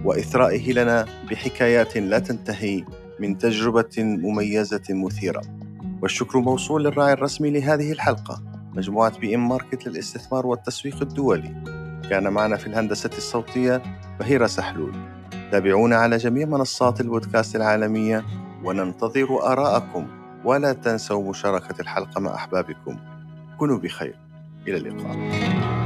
[0.05, 2.83] وإثرائه لنا بحكايات لا تنتهي
[3.19, 5.41] من تجربة مميزة مثيرة.
[6.01, 8.41] والشكر موصول للراعي الرسمي لهذه الحلقة
[8.73, 11.63] مجموعة بي إم ماركت للاستثمار والتسويق الدولي.
[12.09, 13.83] كان معنا في الهندسة الصوتية
[14.19, 14.93] بهيرة سحلول.
[15.51, 18.25] تابعونا على جميع منصات البودكاست العالمية
[18.63, 20.07] وننتظر آراءكم
[20.43, 22.97] ولا تنسوا مشاركة الحلقة مع أحبابكم.
[23.59, 24.15] كونوا بخير.
[24.67, 25.84] إلى اللقاء.